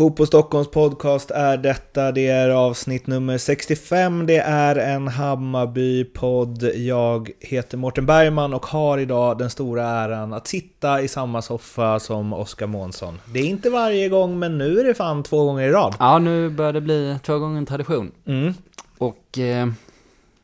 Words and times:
Fotboll 0.00 0.26
Stockholms 0.26 0.70
podcast 0.70 1.30
är 1.30 1.56
detta. 1.56 2.12
Det 2.12 2.26
är 2.26 2.48
avsnitt 2.48 3.06
nummer 3.06 3.38
65. 3.38 4.26
Det 4.26 4.36
är 4.38 4.76
en 4.76 5.08
Hammarby-podd. 5.08 6.62
Jag 6.74 7.30
heter 7.40 7.76
Mårten 7.76 8.06
Bergman 8.06 8.54
och 8.54 8.66
har 8.66 8.98
idag 8.98 9.38
den 9.38 9.50
stora 9.50 9.84
äran 9.88 10.32
att 10.32 10.46
sitta 10.46 11.00
i 11.00 11.08
samma 11.08 11.42
soffa 11.42 12.00
som 12.00 12.32
Oskar 12.32 12.66
Månsson. 12.66 13.20
Det 13.32 13.38
är 13.40 13.44
inte 13.44 13.70
varje 13.70 14.08
gång, 14.08 14.38
men 14.38 14.58
nu 14.58 14.80
är 14.80 14.84
det 14.84 14.94
fan 14.94 15.22
två 15.22 15.44
gånger 15.44 15.68
i 15.68 15.70
rad. 15.70 15.94
Ja, 15.98 16.18
nu 16.18 16.50
börjar 16.50 16.72
det 16.72 16.80
bli 16.80 17.18
två 17.22 17.38
gånger 17.38 17.58
en 17.58 17.66
tradition. 17.66 18.12
Mm. 18.26 18.54
Och 18.98 19.38
eh, 19.38 19.68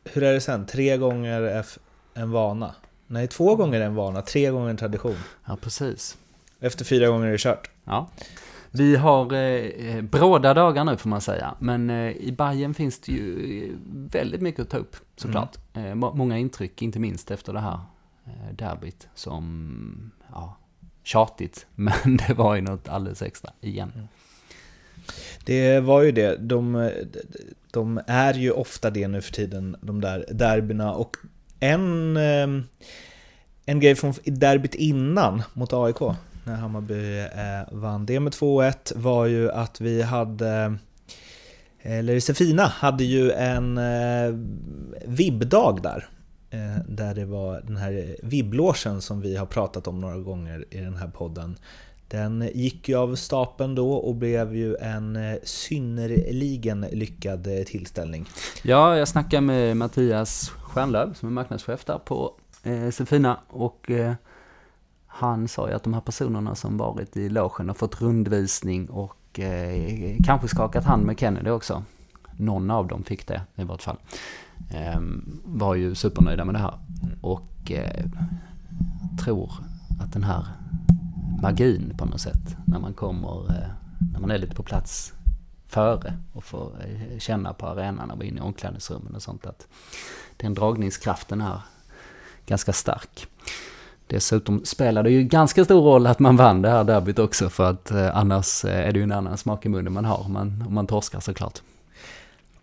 Hur 0.04 0.22
är 0.22 0.32
det 0.32 0.40
sen? 0.40 0.66
Tre 0.66 0.96
gånger 0.96 1.64
en 2.14 2.30
vana? 2.30 2.74
Nej, 3.06 3.28
två 3.28 3.56
gånger 3.56 3.80
en 3.80 3.94
vana, 3.94 4.22
tre 4.22 4.50
gånger 4.50 4.70
en 4.70 4.76
tradition. 4.76 5.16
ja, 5.46 5.56
precis. 5.60 6.16
Efter 6.60 6.84
fyra 6.84 7.08
gånger 7.08 7.26
är 7.26 7.32
det 7.32 7.38
kört. 7.38 7.70
Ja. 7.84 8.08
Vi 8.76 8.96
har 8.96 9.32
eh, 9.32 10.02
bråda 10.02 10.54
dagar 10.54 10.84
nu 10.84 10.96
får 10.96 11.08
man 11.08 11.20
säga, 11.20 11.54
men 11.58 11.90
eh, 11.90 12.10
i 12.10 12.32
Bayern 12.38 12.74
finns 12.74 13.00
det 13.00 13.12
ju 13.12 13.64
eh, 13.64 13.70
väldigt 14.12 14.40
mycket 14.40 14.60
att 14.60 14.70
ta 14.70 14.76
upp 14.76 14.96
såklart. 15.16 15.56
Eh, 15.74 15.94
må- 15.94 16.14
många 16.14 16.38
intryck, 16.38 16.82
inte 16.82 16.98
minst 16.98 17.30
efter 17.30 17.52
det 17.52 17.60
här 17.60 17.78
eh, 18.26 18.54
derbyt 18.56 19.08
som, 19.14 20.10
ja, 20.32 20.56
tjatigt, 21.02 21.66
men 21.74 22.16
det 22.28 22.34
var 22.34 22.54
ju 22.54 22.60
något 22.60 22.88
alldeles 22.88 23.22
extra 23.22 23.50
igen. 23.60 24.08
Det 25.44 25.80
var 25.80 26.02
ju 26.02 26.12
det. 26.12 26.36
De, 26.36 26.90
de 27.70 28.00
är 28.06 28.34
ju 28.34 28.50
ofta 28.50 28.90
det 28.90 29.08
nu 29.08 29.20
för 29.20 29.32
tiden, 29.32 29.76
de 29.80 30.00
där 30.00 30.24
derbyna. 30.32 30.92
Och 30.94 31.16
en, 31.60 32.16
eh, 32.16 32.62
en 33.66 33.80
grej 33.80 33.94
från 33.94 34.14
derbyt 34.24 34.74
innan 34.74 35.42
mot 35.54 35.72
AIK, 35.72 35.96
när 36.46 36.54
Hammarby 36.54 37.18
eh, 37.20 37.78
vann 37.78 38.06
det 38.06 38.20
med 38.20 38.32
2-1, 38.32 38.98
var 38.98 39.26
ju 39.26 39.50
att 39.50 39.80
vi 39.80 40.02
hade 40.02 40.76
eh, 41.82 41.98
eller 41.98 42.20
Sefina 42.20 42.62
hade 42.66 43.04
ju 43.04 43.30
en 43.30 43.78
eh, 43.78 44.34
vibbdag 45.06 45.82
där. 45.82 46.08
Eh, 46.50 46.84
där 46.88 47.14
det 47.14 47.24
var 47.24 47.60
den 47.60 47.76
här 47.76 48.16
vibblåsen 48.22 49.02
som 49.02 49.20
vi 49.20 49.36
har 49.36 49.46
pratat 49.46 49.86
om 49.86 50.00
några 50.00 50.18
gånger 50.18 50.64
i 50.70 50.80
den 50.80 50.96
här 50.96 51.08
podden. 51.08 51.56
Den 52.08 52.50
gick 52.54 52.88
ju 52.88 52.94
av 52.94 53.14
stapeln 53.14 53.74
då 53.74 53.92
och 53.92 54.14
blev 54.14 54.56
ju 54.56 54.76
en 54.76 55.16
eh, 55.16 55.36
synnerligen 55.42 56.80
lyckad 56.80 57.46
eh, 57.46 57.64
tillställning. 57.64 58.26
Ja, 58.62 58.96
jag 58.96 59.08
snackade 59.08 59.40
med 59.40 59.76
Mattias 59.76 60.48
Stjärnlöv 60.48 61.14
som 61.14 61.28
är 61.28 61.32
marknadschef 61.32 61.84
där 61.84 61.98
på 61.98 62.34
eh, 62.62 62.90
Sefina 62.90 63.40
och 63.48 63.90
eh, 63.90 64.12
han 65.18 65.48
sa 65.48 65.68
ju 65.68 65.74
att 65.74 65.82
de 65.82 65.94
här 65.94 66.00
personerna 66.00 66.54
som 66.54 66.76
varit 66.76 67.16
i 67.16 67.28
logen 67.28 67.68
har 67.68 67.74
fått 67.74 68.00
rundvisning 68.00 68.90
och 68.90 69.40
eh, 69.40 70.16
kanske 70.24 70.48
skakat 70.48 70.84
hand 70.84 71.06
med 71.06 71.20
Kennedy 71.20 71.50
också. 71.50 71.82
Någon 72.36 72.70
av 72.70 72.86
dem 72.86 73.04
fick 73.04 73.26
det 73.26 73.42
i 73.54 73.64
vart 73.64 73.82
fall. 73.82 73.96
Eh, 74.70 75.00
var 75.44 75.74
ju 75.74 75.94
supernöjda 75.94 76.44
med 76.44 76.54
det 76.54 76.58
här 76.58 76.74
och 77.20 77.70
eh, 77.70 78.04
tror 79.24 79.52
att 80.00 80.12
den 80.12 80.24
här 80.24 80.46
magin 81.42 81.94
på 81.98 82.04
något 82.04 82.20
sätt 82.20 82.56
när 82.64 82.78
man 82.78 82.94
kommer, 82.94 83.50
eh, 83.50 83.68
när 84.12 84.20
man 84.20 84.30
är 84.30 84.38
lite 84.38 84.54
på 84.54 84.62
plats 84.62 85.12
före 85.66 86.18
och 86.32 86.44
får 86.44 86.72
eh, 86.86 87.18
känna 87.18 87.52
på 87.52 87.66
arenan 87.66 88.10
och 88.10 88.16
vara 88.16 88.26
inne 88.26 88.38
i 88.38 88.42
omklädningsrummen 88.42 89.14
och 89.14 89.22
sånt 89.22 89.46
att 89.46 89.66
den 90.36 90.54
dragningskraften 90.54 91.40
är 91.40 91.60
ganska 92.46 92.72
stark. 92.72 93.26
Dessutom 94.06 94.64
spelar 94.64 95.02
det 95.02 95.10
ju 95.10 95.22
ganska 95.22 95.64
stor 95.64 95.82
roll 95.82 96.06
att 96.06 96.18
man 96.18 96.36
vann 96.36 96.62
det 96.62 96.70
här 96.70 96.84
derbyt 96.84 97.18
också 97.18 97.48
för 97.48 97.70
att 97.70 97.90
eh, 97.90 98.16
annars 98.16 98.64
eh, 98.64 98.88
är 98.88 98.92
det 98.92 98.98
ju 98.98 99.02
en 99.02 99.12
annan 99.12 99.38
smak 99.38 99.66
i 99.66 99.68
munnen 99.68 99.92
man 99.92 100.04
har 100.04 100.24
om 100.24 100.32
man, 100.32 100.64
om 100.66 100.74
man 100.74 100.86
torskar 100.86 101.20
såklart. 101.20 101.62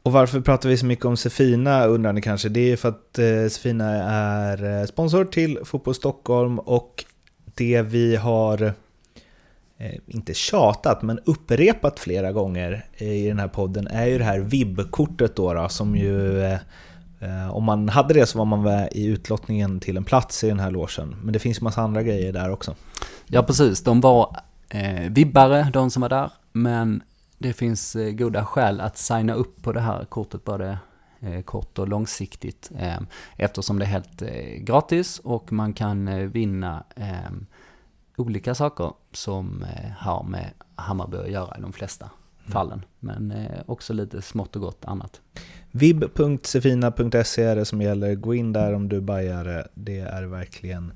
Och 0.04 0.12
varför 0.12 0.42
pratar 0.42 0.70
vi 0.70 0.78
så 0.78 0.86
mycket 0.86 1.06
om 1.06 1.18
Sefina 1.18 1.86
undrar 1.86 2.14
ni 2.14 2.22
kanske? 2.22 2.50
Det 2.50 2.72
är 2.72 2.78
för 2.78 2.90
att 2.90 3.20
eh, 3.20 3.50
Sefina 3.50 3.90
är 4.04 4.86
sponsor 4.86 5.26
till 5.26 5.60
Fotboll 5.64 5.96
Stockholm 5.96 6.60
och 6.60 7.06
det 7.56 7.82
vi 7.82 8.16
har 8.16 8.74
inte 10.08 10.34
tjatat, 10.34 11.02
men 11.02 11.20
upprepat 11.26 12.00
flera 12.00 12.32
gånger 12.32 12.86
i 12.98 13.28
den 13.28 13.40
här 13.40 13.48
podden 13.48 13.88
är 13.88 14.06
ju 14.06 14.18
det 14.18 14.24
här 14.24 14.40
VIB-kortet 14.40 15.36
då, 15.36 15.54
då 15.54 15.70
som 15.70 15.96
ju 15.96 16.44
Eh, 17.24 17.56
om 17.56 17.64
man 17.64 17.90
hade 17.90 18.14
det 18.14 18.26
så 18.26 18.38
var 18.38 18.46
man 18.46 18.62
med 18.62 18.90
i 18.92 19.06
utlottningen 19.06 19.80
till 19.80 19.98
en 19.98 20.04
plats 20.04 20.44
i 20.44 20.48
den 20.48 20.60
här 20.60 20.72
logen. 20.72 21.16
Men 21.24 21.34
det 21.34 21.40
finns 21.40 21.58
ju 21.58 21.64
massa 21.64 21.82
andra 21.82 22.04
grejer 22.04 22.34
där 22.34 22.52
också. 22.52 22.76
Ja 23.28 23.44
precis, 23.44 23.84
de 23.84 24.02
var 24.02 24.38
eh, 24.70 25.12
vibbare 25.12 25.70
de 25.74 25.92
som 25.92 26.02
var 26.02 26.10
där 26.10 26.32
men 26.52 27.04
det 27.38 27.54
finns 27.54 27.96
eh, 27.96 28.12
goda 28.12 28.46
skäl 28.46 28.82
att 28.82 28.98
signa 28.98 29.34
upp 29.34 29.62
på 29.64 29.72
det 29.72 29.80
här 29.80 30.06
kortet 30.06 30.44
både 30.44 30.78
eh, 31.20 31.42
kort 31.42 31.80
och 31.80 31.88
långsiktigt 31.88 32.72
eh, 32.78 32.98
eftersom 33.38 33.80
det 33.80 33.86
är 33.86 33.90
helt 33.90 34.22
eh, 34.22 34.60
gratis 34.60 35.20
och 35.20 35.52
man 35.52 35.74
kan 35.74 36.08
eh, 36.08 36.28
vinna 36.28 36.84
eh, 36.96 37.32
olika 38.18 38.56
saker 38.56 38.92
som 39.12 39.64
eh, 39.64 39.92
har 39.98 40.24
med 40.24 40.50
Hammarby 40.76 41.18
att 41.18 41.32
göra 41.32 41.58
i 41.58 41.62
de 41.62 41.74
flesta 41.74 42.10
fallen. 42.48 42.86
Men 43.00 43.32
eh, 43.32 43.62
också 43.66 43.94
lite 43.94 44.22
smått 44.22 44.56
och 44.56 44.62
gott 44.62 44.86
annat. 44.86 45.22
vib.sefina.se 45.72 47.44
är 47.44 47.56
det 47.56 47.66
som 47.66 47.82
gäller. 47.82 48.16
Gå 48.16 48.34
in 48.34 48.54
där 48.54 48.74
om 48.74 48.90
du 48.90 48.96
är 48.96 49.02
bajare. 49.02 49.68
Det 49.74 50.00
är 50.00 50.24
verkligen 50.24 50.92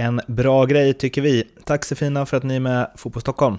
en 0.00 0.20
bra 0.26 0.64
grej 0.64 0.94
tycker 0.94 1.22
vi. 1.22 1.44
Tack 1.64 1.84
Sefina 1.84 2.26
för 2.26 2.36
att 2.36 2.42
ni 2.42 2.56
är 2.56 2.60
med 2.60 2.90
Fotboll 2.96 3.20
Stockholm. 3.20 3.58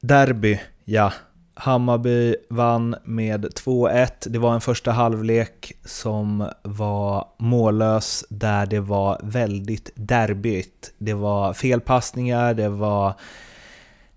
Derby, 0.00 0.60
ja. 0.84 1.12
Hammarby 1.54 2.36
vann 2.50 2.96
med 3.04 3.44
2-1. 3.44 4.08
Det 4.26 4.38
var 4.38 4.54
en 4.54 4.60
första 4.60 4.92
halvlek 4.92 5.72
som 5.84 6.48
var 6.62 7.28
mållös 7.38 8.24
där 8.28 8.66
det 8.66 8.80
var 8.80 9.20
väldigt 9.22 9.90
derbyt. 9.94 10.94
Det 10.98 11.14
var 11.14 11.52
felpassningar, 11.52 12.54
det 12.54 12.68
var 12.68 13.08
eh, 13.08 13.14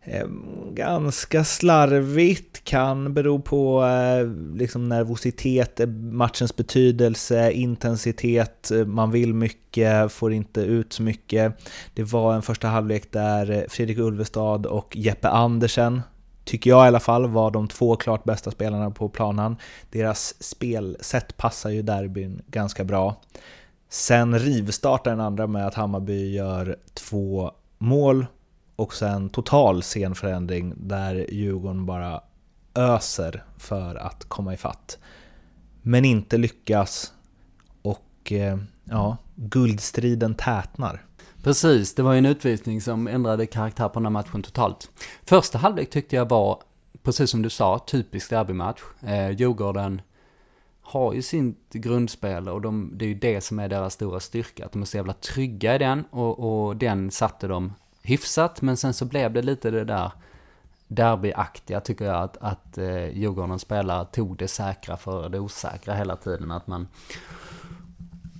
Ehm, 0.09 0.45
ganska 0.75 1.43
slarvigt, 1.43 2.63
kan 2.63 3.13
bero 3.13 3.39
på 3.39 3.85
eh, 3.85 4.27
liksom 4.57 4.89
nervositet, 4.89 5.79
eh, 5.79 5.87
matchens 5.87 6.55
betydelse, 6.55 7.51
intensitet, 7.51 8.71
eh, 8.71 8.85
man 8.85 9.11
vill 9.11 9.33
mycket, 9.33 10.11
får 10.11 10.33
inte 10.33 10.61
ut 10.61 10.93
så 10.93 11.03
mycket. 11.03 11.53
Det 11.93 12.03
var 12.03 12.35
en 12.35 12.41
första 12.41 12.67
halvlek 12.67 13.11
där 13.11 13.51
eh, 13.51 13.63
Fredrik 13.69 13.97
Ulvestad 13.97 14.65
och 14.65 14.95
Jeppe 14.97 15.29
Andersen 15.29 16.01
tycker 16.43 16.69
jag 16.69 16.85
i 16.85 16.87
alla 16.87 16.99
fall, 16.99 17.27
var 17.27 17.51
de 17.51 17.67
två 17.67 17.95
klart 17.95 18.23
bästa 18.23 18.51
spelarna 18.51 18.91
på 18.91 19.09
planen. 19.09 19.55
Deras 19.91 20.43
spelsätt 20.43 21.37
passar 21.37 21.69
ju 21.69 21.81
derbyn 21.81 22.41
ganska 22.47 22.83
bra. 22.83 23.15
Sen 23.89 24.39
rivstartar 24.39 25.11
den 25.11 25.19
andra 25.19 25.47
med 25.47 25.67
att 25.67 25.73
Hammarby 25.73 26.35
gör 26.35 26.75
två 26.93 27.51
mål 27.77 28.25
och 28.77 28.93
sen 28.93 29.29
total 29.29 29.83
scenförändring 29.83 30.73
där 30.77 31.33
Djurgården 31.33 31.85
bara 31.85 32.21
öser 32.75 33.43
för 33.57 33.95
att 33.95 34.25
komma 34.29 34.53
ifatt. 34.53 34.97
Men 35.81 36.05
inte 36.05 36.37
lyckas 36.37 37.13
och 37.81 38.31
eh, 38.31 38.57
ja, 38.83 39.17
guldstriden 39.35 40.35
tätnar. 40.35 41.03
Precis, 41.43 41.95
det 41.95 42.03
var 42.03 42.13
ju 42.13 42.17
en 42.17 42.25
utvisning 42.25 42.81
som 42.81 43.07
ändrade 43.07 43.45
karaktär 43.45 43.89
på 43.89 43.93
den 43.93 44.05
här 44.05 44.11
matchen 44.11 44.43
totalt. 44.43 44.89
Första 45.23 45.57
halvlek 45.57 45.89
tyckte 45.89 46.15
jag 46.15 46.29
var, 46.29 46.61
precis 47.03 47.29
som 47.29 47.41
du 47.41 47.49
sa, 47.49 47.79
typisk 47.79 48.29
derbymatch. 48.29 48.81
Eh, 49.01 49.31
Djurgården 49.31 50.01
har 50.81 51.13
ju 51.13 51.21
sitt 51.21 51.73
grundspel 51.73 52.49
och 52.49 52.61
de, 52.61 52.91
det 52.95 53.05
är 53.05 53.09
ju 53.09 53.15
det 53.15 53.41
som 53.41 53.59
är 53.59 53.69
deras 53.69 53.93
stora 53.93 54.19
styrka. 54.19 54.65
Att 54.65 54.71
de 54.71 54.81
är 54.81 54.85
så 54.85 54.97
jävla 54.97 55.13
trygga 55.13 55.75
i 55.75 55.77
den 55.77 56.03
och, 56.11 56.67
och 56.67 56.77
den 56.77 57.11
satte 57.11 57.47
de 57.47 57.73
hyfsat. 58.07 58.61
Men 58.61 58.77
sen 58.77 58.93
så 58.93 59.05
blev 59.05 59.33
det 59.33 59.41
lite 59.41 59.71
det 59.71 59.83
där 59.83 60.11
derbyaktiga 60.87 61.79
tycker 61.79 62.05
jag 62.05 62.23
att, 62.23 62.37
att 62.37 62.77
eh, 62.77 63.07
Djurgårdens 63.17 63.61
spelare 63.61 64.05
tog 64.05 64.37
det 64.37 64.47
säkra 64.47 64.97
för 64.97 65.29
det 65.29 65.39
osäkra 65.39 65.93
hela 65.93 66.15
tiden. 66.15 66.51
Att 66.51 66.67
man 66.67 66.87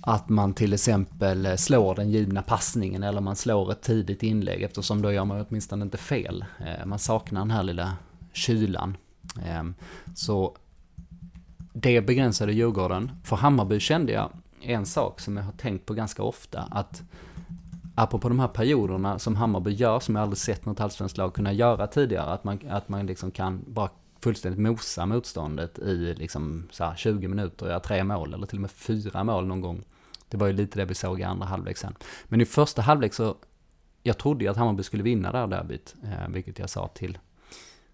att 0.00 0.28
man 0.28 0.54
till 0.54 0.72
exempel 0.72 1.46
eh, 1.46 1.54
slår 1.56 1.94
den 1.94 2.10
givna 2.10 2.42
passningen 2.42 3.02
eller 3.02 3.20
man 3.20 3.36
slår 3.36 3.72
ett 3.72 3.82
tidigt 3.82 4.22
inlägg 4.22 4.62
eftersom 4.62 5.02
då 5.02 5.12
gör 5.12 5.24
man 5.24 5.46
åtminstone 5.48 5.84
inte 5.84 5.96
fel. 5.98 6.44
Eh, 6.60 6.86
Man 6.86 6.98
saknar 6.98 7.40
den 7.40 7.50
här 7.50 7.62
lilla 7.62 7.96
kylan. 8.32 8.96
Eh, 9.46 9.64
Så 10.14 10.56
det 11.72 12.00
begränsade 12.00 12.52
Djurgården. 12.52 13.10
För 13.24 13.36
Hammarby 13.36 13.80
kände 13.80 14.12
jag 14.12 14.30
en 14.62 14.86
sak 14.86 15.20
som 15.20 15.36
jag 15.36 15.44
har 15.44 15.52
tänkt 15.52 15.86
på 15.86 15.94
ganska 15.94 16.22
ofta. 16.22 16.60
Att 16.70 17.02
apropå 17.98 18.28
de 18.28 18.40
här 18.40 18.48
perioderna 18.48 19.18
som 19.18 19.36
Hammarby 19.36 19.70
gör, 19.70 20.00
som 20.00 20.14
jag 20.14 20.22
aldrig 20.22 20.38
sett 20.38 20.66
något 20.66 20.80
allsvenskt 20.80 21.18
lag 21.18 21.34
kunna 21.34 21.52
göra 21.52 21.86
tidigare. 21.86 22.30
Att 22.30 22.44
man, 22.44 22.60
att 22.68 22.88
man 22.88 23.06
liksom 23.06 23.30
kan 23.30 23.64
bara 23.66 23.90
fullständigt 24.20 24.60
mosa 24.60 25.06
motståndet 25.06 25.78
i 25.78 26.14
liksom 26.14 26.68
så 26.70 26.84
här 26.84 26.96
20 26.96 27.28
minuter 27.28 27.64
och 27.64 27.70
göra 27.70 27.80
tre 27.80 28.04
mål 28.04 28.34
eller 28.34 28.46
till 28.46 28.58
och 28.58 28.62
med 28.62 28.70
fyra 28.70 29.24
mål 29.24 29.46
någon 29.46 29.60
gång. 29.60 29.84
Det 30.28 30.36
var 30.36 30.46
ju 30.46 30.52
lite 30.52 30.78
det 30.78 30.84
vi 30.84 30.94
såg 30.94 31.20
i 31.20 31.22
andra 31.22 31.46
halvlek 31.46 31.76
sen. 31.76 31.94
Men 32.24 32.40
i 32.40 32.44
första 32.44 32.82
halvlek 32.82 33.14
så 33.14 33.36
jag 34.02 34.18
trodde 34.18 34.44
ju 34.44 34.50
att 34.50 34.56
Hammarby 34.56 34.82
skulle 34.82 35.02
vinna 35.02 35.32
det 35.32 35.38
här 35.38 35.46
derbyt, 35.46 35.94
eh, 36.04 36.28
vilket 36.28 36.58
jag 36.58 36.70
sa 36.70 36.88
till 36.88 37.18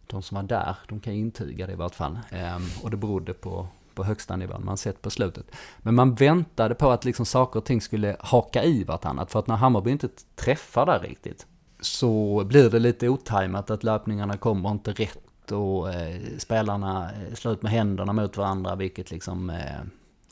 de 0.06 0.23
som 0.23 0.35
var 0.35 0.43
där, 0.43 0.77
de 0.89 1.01
kan 1.01 1.12
intyga 1.12 1.67
det 1.67 1.73
i 1.73 1.77
vart 1.77 1.95
fall. 1.95 2.19
Eh, 2.31 2.59
och 2.83 2.91
det 2.91 2.97
berodde 2.97 3.35
på, 3.35 3.69
på 3.94 4.05
högsta 4.05 4.37
nivån 4.37 4.64
man 4.64 4.76
sett 4.76 5.02
på 5.02 5.11
slutet. 5.11 5.46
Men 5.79 5.94
man 5.94 6.14
väntade 6.14 6.75
på 6.75 6.91
att 6.91 7.05
liksom 7.05 7.26
saker 7.26 7.58
och 7.58 7.64
ting 7.64 7.81
skulle 7.81 8.17
haka 8.20 8.64
i 8.64 8.85
vartannat, 8.85 9.31
för 9.31 9.38
att 9.38 9.46
när 9.46 9.56
Hammarby 9.56 9.91
inte 9.91 10.08
träffar 10.37 10.87
där 10.87 11.00
riktigt, 11.00 11.46
så 11.81 12.43
blir 12.44 12.70
det 12.70 12.79
lite 12.79 13.08
otajmat 13.08 13.70
att 13.70 13.85
löpningarna 13.85 14.37
kommer 14.37 14.70
inte 14.70 14.93
rätt 14.93 15.52
och 15.52 15.93
eh, 15.93 16.20
spelarna 16.38 17.11
eh, 17.12 17.35
slår 17.35 17.55
ut 17.55 17.62
med 17.62 17.73
händerna 17.73 18.12
mot 18.12 18.37
varandra, 18.37 18.76
vilket 18.76 19.11
liksom 19.11 19.50
eh, 19.50 19.81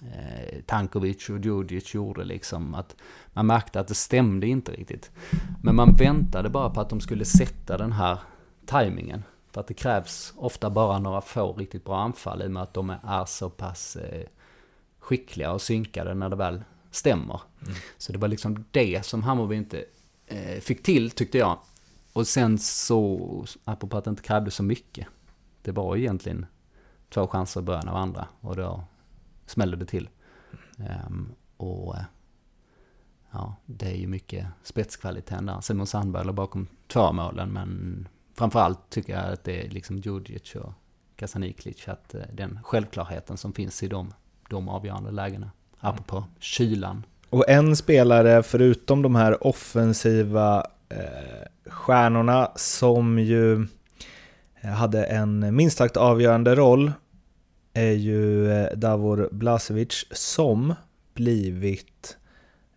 eh, 0.02 0.60
Tankovic 0.66 1.28
och 1.28 1.38
Djurdjic 1.38 1.94
gjorde 1.94 2.24
liksom. 2.24 2.74
Att 2.74 2.96
man 3.32 3.46
märkte 3.46 3.80
att 3.80 3.88
det 3.88 3.94
stämde 3.94 4.46
inte 4.46 4.72
riktigt. 4.72 5.10
Men 5.62 5.76
man 5.76 5.96
väntade 5.96 6.48
bara 6.48 6.70
på 6.70 6.80
att 6.80 6.90
de 6.90 7.00
skulle 7.00 7.24
sätta 7.24 7.78
den 7.78 7.92
här 7.92 8.18
tajmingen. 8.66 9.22
För 9.52 9.60
att 9.60 9.66
det 9.66 9.75
krävs 9.75 10.32
ofta 10.37 10.70
bara 10.70 10.99
några 10.99 11.20
få 11.20 11.52
riktigt 11.52 11.84
bra 11.84 12.00
anfall 12.00 12.43
i 12.43 12.46
och 12.46 12.50
med 12.50 12.62
att 12.62 12.75
de 12.75 12.90
är 13.04 13.25
så 13.25 13.50
pass 13.50 13.96
eh, 13.96 14.26
skickliga 14.99 15.52
och 15.52 15.62
synkade 15.62 16.14
när 16.14 16.28
det 16.28 16.37
väl 16.37 16.62
stämmer. 16.90 17.40
Mm. 17.62 17.75
Så 17.99 18.12
det 18.12 18.19
var 18.19 18.28
liksom 18.28 18.64
det 18.70 19.06
som 19.06 19.22
Hammarby 19.22 19.56
inte 19.56 19.84
eh, 20.26 20.60
fick 20.60 20.82
till 20.82 21.10
tyckte 21.10 21.38
jag. 21.38 21.58
Och 22.12 22.26
sen 22.26 22.58
så, 22.58 23.46
apropå 23.64 23.96
att 23.96 24.04
det 24.04 24.10
inte 24.10 24.22
krävde 24.22 24.50
så 24.50 24.62
mycket. 24.62 25.06
Det 25.62 25.72
var 25.72 25.96
egentligen 25.96 26.46
två 27.08 27.26
chanser 27.26 27.60
i 27.60 27.64
början 27.64 27.88
av 27.88 27.96
andra 27.96 28.28
och 28.40 28.56
då 28.56 28.84
smällde 29.46 29.76
det 29.76 29.87
till. 29.87 30.08
Um, 30.76 31.32
och 31.56 31.96
ja, 33.31 33.55
det 33.66 33.87
är 33.87 33.96
ju 33.96 34.06
mycket 34.06 34.46
spetskvaliteten 34.62 35.46
där. 35.46 35.60
Simon 35.60 35.87
Sandberg 35.87 36.26
låg 36.26 36.34
bakom 36.34 36.66
två 36.87 37.12
målen, 37.12 37.52
men 37.52 38.08
framförallt 38.38 38.90
tycker 38.90 39.12
jag 39.12 39.32
att 39.32 39.44
det 39.44 39.67
är 39.67 39.69
liksom 39.69 39.99
Djurdjic 39.99 40.55
och 40.55 40.73
Kasaniklic, 41.17 41.88
att 41.88 42.14
eh, 42.14 42.20
den 42.32 42.58
självklarheten 42.62 43.37
som 43.37 43.52
finns 43.52 43.82
i 43.82 43.88
de, 43.88 44.14
de 44.50 44.69
avgörande 44.69 45.11
lägena. 45.11 45.50
Apropå 45.79 46.17
mm. 46.17 46.29
kylan. 46.38 47.06
Och 47.31 47.49
en 47.49 47.76
spelare, 47.76 48.43
förutom 48.43 49.02
de 49.02 49.14
här 49.14 49.46
offensiva 49.46 50.67
eh, 50.88 51.70
stjärnorna, 51.70 52.50
som 52.56 53.19
ju 53.19 53.67
eh, 54.61 54.70
hade 54.70 55.05
en 55.05 55.56
minst 55.56 55.79
sagt 55.79 55.96
avgörande 55.96 56.55
roll 56.55 56.93
är 57.75 57.93
ju 57.93 58.52
eh, 58.52 58.76
Davor 58.76 59.29
Blasevic 59.32 60.06
som 60.11 60.75
blivit 61.14 62.17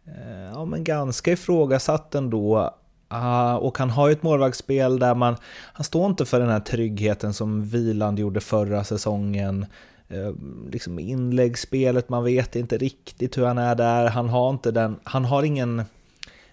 eh, 0.05 0.51
ja, 0.53 0.65
men 0.65 0.83
ganska 0.83 1.31
ifrågasatt 1.31 2.15
ändå. 2.15 2.75
Uh, 3.13 3.55
och 3.55 3.77
han 3.77 3.89
har 3.89 4.07
ju 4.07 4.13
ett 4.13 4.23
målvaktsspel 4.23 4.99
där 4.99 5.15
man, 5.15 5.35
han 5.73 5.83
står 5.83 6.05
inte 6.05 6.25
för 6.25 6.39
den 6.39 6.49
här 6.49 6.59
tryggheten 6.59 7.33
som 7.33 7.65
Viland 7.65 8.19
gjorde 8.19 8.41
förra 8.41 8.83
säsongen. 8.83 9.65
Uh, 10.11 10.31
liksom 10.71 10.99
inläggsspelet, 10.99 12.09
man 12.09 12.23
vet 12.23 12.55
inte 12.55 12.77
riktigt 12.77 13.37
hur 13.37 13.45
han 13.45 13.57
är 13.57 13.75
där. 13.75 14.09
Han 14.09 14.29
har 14.29 14.49
inte 14.49 14.71
den, 14.71 14.99
han 15.03 15.25
har 15.25 15.43
ingen 15.43 15.83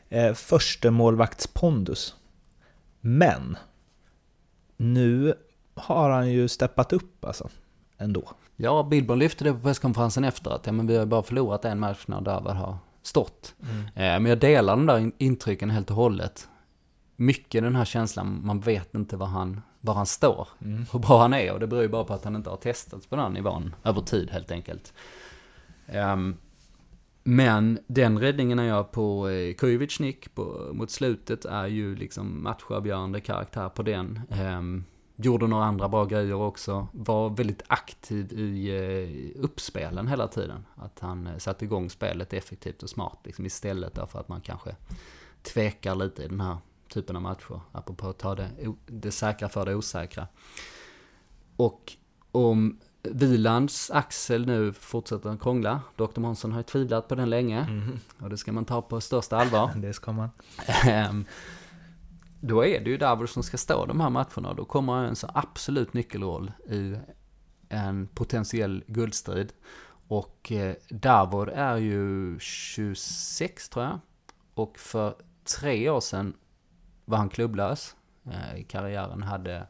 eh, 0.09 0.27
uh, 0.27 0.35
förstemålvaktspondus. 0.35 2.15
Men 3.01 3.57
nu 4.77 5.35
har 5.75 6.11
han 6.11 6.31
ju 6.31 6.49
steppat 6.49 6.93
upp 6.93 7.25
alltså 7.25 7.49
ändå. 7.99 8.31
Ja, 8.57 8.83
Billborn 8.83 9.19
lyfte 9.19 9.45
det 9.45 9.53
på 9.53 9.61
presskonferensen 9.61 10.25
efter 10.25 10.51
att 10.51 10.67
ja, 10.67 10.73
men 10.73 10.87
vi 10.87 10.97
har 10.97 11.07
bara 11.07 11.23
förlorat 11.23 11.65
en 11.65 11.79
match 11.79 12.05
när 12.07 12.21
Davar 12.21 12.55
har 12.55 12.77
stått. 13.03 13.55
Mm. 13.63 13.85
Eh, 13.85 14.21
men 14.21 14.27
jag 14.27 14.39
delar 14.39 14.77
de 14.77 14.87
där 14.87 15.13
intrycken 15.19 15.71
helt 15.71 15.91
och 15.91 15.97
hållet. 15.97 16.49
Mycket 17.17 17.63
den 17.63 17.77
här 17.77 17.85
känslan, 17.85 18.41
man 18.45 18.61
vet 18.61 18.95
inte 18.95 19.17
var 19.17 19.27
han, 19.27 19.61
var 19.81 19.95
han 19.95 20.07
står, 20.07 20.49
mm. 20.63 20.87
hur 20.93 20.99
bra 20.99 21.21
han 21.21 21.35
är 21.35 21.53
och 21.53 21.61
det 21.61 21.67
beror 21.67 21.83
ju 21.83 21.89
bara 21.89 22.05
på 22.05 22.15
att 22.15 22.25
han 22.25 22.37
inte 22.37 22.51
har 22.51 22.57
testats 22.57 23.07
på 23.07 23.17
den 23.17 23.33
nivån 23.33 23.75
över 23.85 24.01
tid 24.01 24.31
helt 24.31 24.51
enkelt. 24.51 24.93
Um, 25.87 26.37
men 27.25 27.79
den 27.87 28.19
räddningen 28.19 28.59
han 28.59 28.67
gör 28.67 28.83
på 28.83 29.29
eh, 29.29 29.55
Kujovic 29.55 30.01
nick 30.01 30.35
på, 30.35 30.71
mot 30.73 30.91
slutet 30.91 31.45
är 31.45 31.67
ju 31.67 31.97
liksom 31.97 32.43
matchavgörande 32.43 33.21
karaktär 33.21 33.69
på 33.69 33.83
den. 33.83 34.21
Um, 34.59 34.85
Gjorde 35.17 35.47
några 35.47 35.65
andra 35.65 35.89
bra 35.89 36.05
grejer 36.05 36.35
också. 36.35 36.89
Var 36.93 37.31
väldigt 37.31 37.63
aktiv 37.67 38.33
i 38.33 38.69
eh, 39.37 39.43
uppspelen 39.45 40.09
hela 40.09 40.29
tiden. 40.29 40.67
Att 40.75 41.01
han 41.01 41.27
eh, 41.27 41.37
satte 41.39 41.65
igång 41.65 41.91
spelet 41.91 42.33
effektivt 42.33 42.83
och 42.83 42.91
smart. 42.91 43.19
Liksom 43.25 43.47
istället 43.47 44.11
för 44.11 44.21
att 44.21 44.29
man 44.29 44.41
kanske 44.41 44.77
tvekar 45.43 45.95
lite 45.95 46.23
i 46.23 46.29
den 46.29 46.41
här 46.41 46.57
typen 46.89 47.17
av 47.17 47.23
matcher. 47.23 47.61
Apropå 47.73 48.09
att 48.09 48.19
ta 48.19 48.35
det, 48.35 48.51
det 48.87 49.11
säkra 49.11 49.49
för 49.49 49.67
det 49.67 49.75
osäkra. 49.75 50.27
Och 51.57 51.93
om 52.33 52.79
Vilands 53.03 53.91
axel 53.91 54.47
nu 54.47 54.73
fortsätter 54.73 55.31
att 55.31 55.41
krångla. 55.41 55.81
Dr. 55.97 56.21
Månsson 56.21 56.53
har 56.53 56.59
ju 56.59 56.63
tvivlat 56.63 57.09
på 57.09 57.15
den 57.15 57.31
länge. 57.31 57.61
Mm. 57.61 57.99
Och 58.19 58.31
det 58.31 58.37
ska 58.37 58.53
man 58.53 58.65
ta 58.65 58.83
på 58.83 59.01
största 59.01 59.37
allvar. 59.37 59.71
det 59.77 59.93
ska 59.93 60.13
man. 60.13 60.29
Då 62.45 62.65
är 62.65 62.81
det 62.81 62.91
ju 62.91 62.97
Davos 62.97 63.33
som 63.33 63.43
ska 63.43 63.59
stå 63.59 63.87
de 63.87 64.01
här 64.01 64.11
matcherna. 64.11 64.55
Då 64.55 64.65
kommer 64.65 64.93
han 64.93 65.05
en 65.05 65.17
så 65.17 65.31
absolut 65.35 65.95
nyckelroll 65.95 66.53
i 66.69 66.97
en 67.69 68.07
potentiell 68.07 68.85
guldstrid. 68.87 69.53
Och 70.09 70.53
eh, 70.53 70.75
Davor 70.89 71.51
är 71.51 71.77
ju 71.77 72.39
26 72.39 73.69
tror 73.69 73.85
jag. 73.85 73.99
Och 74.55 74.79
för 74.79 75.15
tre 75.59 75.91
år 75.91 76.01
sedan 76.01 76.35
var 77.05 77.19
han 77.19 77.29
klubblös. 77.29 77.97
Eh, 78.27 78.65
karriären 78.69 79.23
hade 79.23 79.67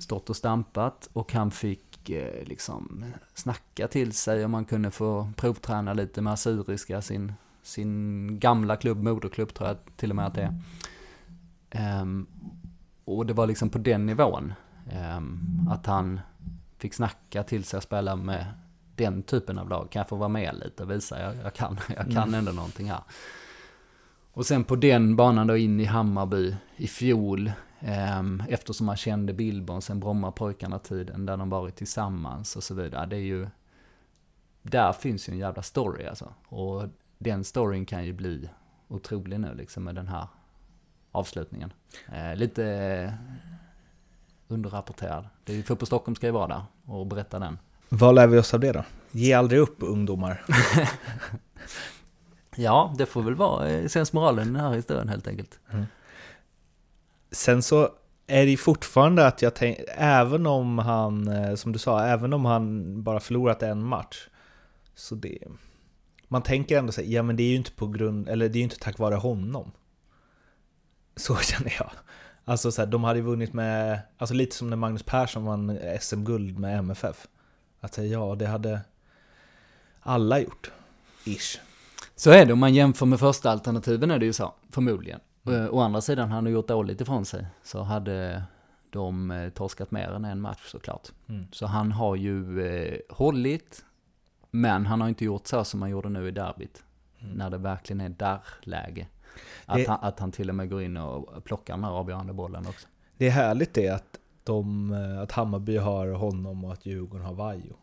stått 0.00 0.30
och 0.30 0.36
stampat 0.36 1.08
och 1.12 1.32
han 1.32 1.50
fick 1.50 2.10
eh, 2.10 2.44
liksom 2.44 3.04
snacka 3.34 3.88
till 3.88 4.12
sig 4.12 4.44
om 4.44 4.50
man 4.50 4.64
kunde 4.64 4.90
få 4.90 5.32
provträna 5.36 5.94
lite 5.94 6.22
med 6.22 6.32
Assyriska, 6.32 7.02
sin, 7.02 7.32
sin 7.62 8.38
gamla 8.38 8.76
klubb, 8.76 9.02
moderklubb 9.02 9.54
tror 9.54 9.68
jag 9.68 9.78
till 9.96 10.10
och 10.10 10.16
med 10.16 10.26
att 10.26 10.34
det 10.34 10.42
är. 10.42 10.54
Um, 11.74 12.26
och 13.04 13.26
det 13.26 13.32
var 13.32 13.46
liksom 13.46 13.70
på 13.70 13.78
den 13.78 14.06
nivån. 14.06 14.54
Um, 15.16 15.68
att 15.70 15.86
han 15.86 16.20
fick 16.78 16.94
snacka 16.94 17.42
till 17.42 17.64
sig 17.64 17.78
att 17.78 17.84
spela 17.84 18.16
med 18.16 18.46
den 18.96 19.22
typen 19.22 19.58
av 19.58 19.68
lag. 19.68 19.90
Kan 19.90 20.00
jag 20.00 20.08
få 20.08 20.16
vara 20.16 20.28
med 20.28 20.54
lite 20.64 20.82
och 20.82 20.90
visa, 20.90 21.20
jag, 21.20 21.36
jag 21.44 21.54
kan, 21.54 21.78
jag 21.88 22.04
kan 22.04 22.16
mm. 22.16 22.34
ändå 22.34 22.52
någonting 22.52 22.90
här. 22.90 23.02
Och 24.32 24.46
sen 24.46 24.64
på 24.64 24.76
den 24.76 25.16
banan 25.16 25.46
då 25.46 25.56
in 25.56 25.80
i 25.80 25.84
Hammarby 25.84 26.56
i 26.76 26.86
fjol. 26.86 27.52
Um, 28.18 28.42
eftersom 28.48 28.86
man 28.86 28.96
kände 28.96 29.32
Billborn 29.32 29.82
sen 29.82 30.00
Brommapojkarna-tiden 30.00 31.26
där 31.26 31.36
de 31.36 31.50
varit 31.50 31.76
tillsammans 31.76 32.56
och 32.56 32.64
så 32.64 32.74
vidare. 32.74 33.06
Det 33.06 33.16
är 33.16 33.20
ju... 33.20 33.48
Där 34.62 34.92
finns 34.92 35.28
ju 35.28 35.32
en 35.32 35.38
jävla 35.38 35.62
story 35.62 36.06
alltså. 36.06 36.34
Och 36.48 36.88
den 37.18 37.44
storyn 37.44 37.86
kan 37.86 38.04
ju 38.04 38.12
bli 38.12 38.48
otrolig 38.88 39.40
nu 39.40 39.54
liksom 39.54 39.84
med 39.84 39.94
den 39.94 40.08
här 40.08 40.26
avslutningen. 41.12 41.72
Eh, 42.12 42.36
lite 42.36 42.64
eh, 42.64 43.12
underrapporterad. 44.48 45.28
Det 45.44 45.58
är 45.58 45.62
Fotboll 45.62 45.86
Stockholm 45.86 46.16
ska 46.16 46.26
ju 46.26 46.32
vara 46.32 46.46
där 46.46 46.62
och 46.84 47.06
berätta 47.06 47.38
den. 47.38 47.58
Vad 47.88 48.14
lär 48.14 48.26
vi 48.26 48.38
oss 48.38 48.54
av 48.54 48.60
det 48.60 48.72
då? 48.72 48.84
Ge 49.10 49.32
aldrig 49.32 49.60
upp 49.60 49.76
ungdomar. 49.78 50.44
ja, 52.56 52.94
det 52.98 53.06
får 53.06 53.22
väl 53.22 53.34
vara 53.34 53.68
eh, 53.68 53.88
sensmoralen 53.88 54.48
i 54.48 54.52
den 54.52 54.60
här 54.60 54.74
historien 54.74 55.08
helt 55.08 55.28
enkelt. 55.28 55.58
Mm. 55.72 55.84
Sen 57.30 57.62
så 57.62 57.88
är 58.26 58.46
det 58.46 58.56
fortfarande 58.56 59.26
att 59.26 59.42
jag 59.42 59.54
tänker, 59.54 59.84
även 59.96 60.46
om 60.46 60.78
han, 60.78 61.28
eh, 61.28 61.54
som 61.54 61.72
du 61.72 61.78
sa, 61.78 62.02
även 62.04 62.32
om 62.32 62.44
han 62.44 63.02
bara 63.02 63.20
förlorat 63.20 63.62
en 63.62 63.84
match, 63.84 64.28
så 64.94 65.14
det... 65.14 65.38
Man 66.28 66.42
tänker 66.42 66.78
ändå 66.78 66.92
så 66.92 67.02
ja 67.04 67.22
men 67.22 67.36
det 67.36 67.42
är 67.42 67.48
ju 67.48 67.56
inte 67.56 67.72
på 67.72 67.86
grund, 67.86 68.28
eller 68.28 68.48
det 68.48 68.56
är 68.56 68.60
ju 68.60 68.64
inte 68.64 68.78
tack 68.78 68.98
vare 68.98 69.14
honom. 69.14 69.72
Så 71.16 71.36
känner 71.36 71.74
jag. 71.78 71.90
Alltså 72.44 72.72
så 72.72 72.82
här, 72.82 72.86
de 72.86 73.04
hade 73.04 73.18
ju 73.18 73.24
vunnit 73.24 73.52
med, 73.52 74.00
alltså 74.18 74.34
lite 74.34 74.56
som 74.56 74.70
när 74.70 74.76
Magnus 74.76 75.02
Persson 75.02 75.44
vann 75.44 75.78
SM-guld 76.00 76.58
med 76.58 76.78
MFF. 76.78 77.26
Att 77.80 77.94
säga 77.94 78.12
ja, 78.12 78.34
det 78.34 78.46
hade 78.46 78.80
alla 80.00 80.40
gjort. 80.40 80.70
Ish. 81.24 81.60
Så 82.16 82.30
är 82.30 82.46
det, 82.46 82.52
om 82.52 82.58
man 82.58 82.74
jämför 82.74 83.06
med 83.06 83.20
första 83.20 83.50
alternativen 83.50 84.10
är 84.10 84.18
det 84.18 84.26
ju 84.26 84.32
så, 84.32 84.54
förmodligen. 84.70 85.20
Mm. 85.46 85.68
Å 85.70 85.80
andra 85.80 86.00
sidan, 86.00 86.30
han 86.30 86.44
har 86.44 86.52
gjort 86.52 86.68
dåligt 86.68 87.00
ifrån 87.00 87.24
sig, 87.24 87.46
så 87.62 87.82
hade 87.82 88.42
de 88.90 89.30
eh, 89.30 89.50
torskat 89.50 89.90
mer 89.90 90.08
än 90.08 90.24
en 90.24 90.40
match 90.40 90.70
såklart. 90.70 91.08
Mm. 91.28 91.46
Så 91.52 91.66
han 91.66 91.92
har 91.92 92.16
ju 92.16 92.66
eh, 92.66 92.98
hållit, 93.08 93.84
men 94.50 94.86
han 94.86 95.00
har 95.00 95.08
inte 95.08 95.24
gjort 95.24 95.46
så 95.46 95.64
som 95.64 95.82
han 95.82 95.90
gjorde 95.90 96.08
nu 96.08 96.28
i 96.28 96.30
derbyt. 96.30 96.84
Mm. 97.20 97.32
När 97.32 97.50
det 97.50 97.58
verkligen 97.58 98.00
är 98.00 98.08
där-läge. 98.08 99.06
Att, 99.66 99.86
han, 99.86 99.98
att 100.02 100.20
han 100.20 100.32
till 100.32 100.48
och 100.48 100.54
med 100.54 100.70
går 100.70 100.82
in 100.82 100.96
och 100.96 101.44
plockar 101.44 101.74
den 101.74 101.84
här 101.84 101.90
avgörande 101.90 102.32
bollen 102.32 102.66
också. 102.66 102.88
Det 103.16 103.26
är 103.26 103.30
härligt 103.30 103.74
det 103.74 103.88
att, 103.88 104.18
de, 104.44 104.92
att 105.22 105.32
Hammarby 105.32 105.76
har 105.76 106.08
honom 106.08 106.64
och 106.64 106.72
att 106.72 106.86
Djurgården 106.86 107.26
har 107.26 107.34
Vajo. 107.34 107.76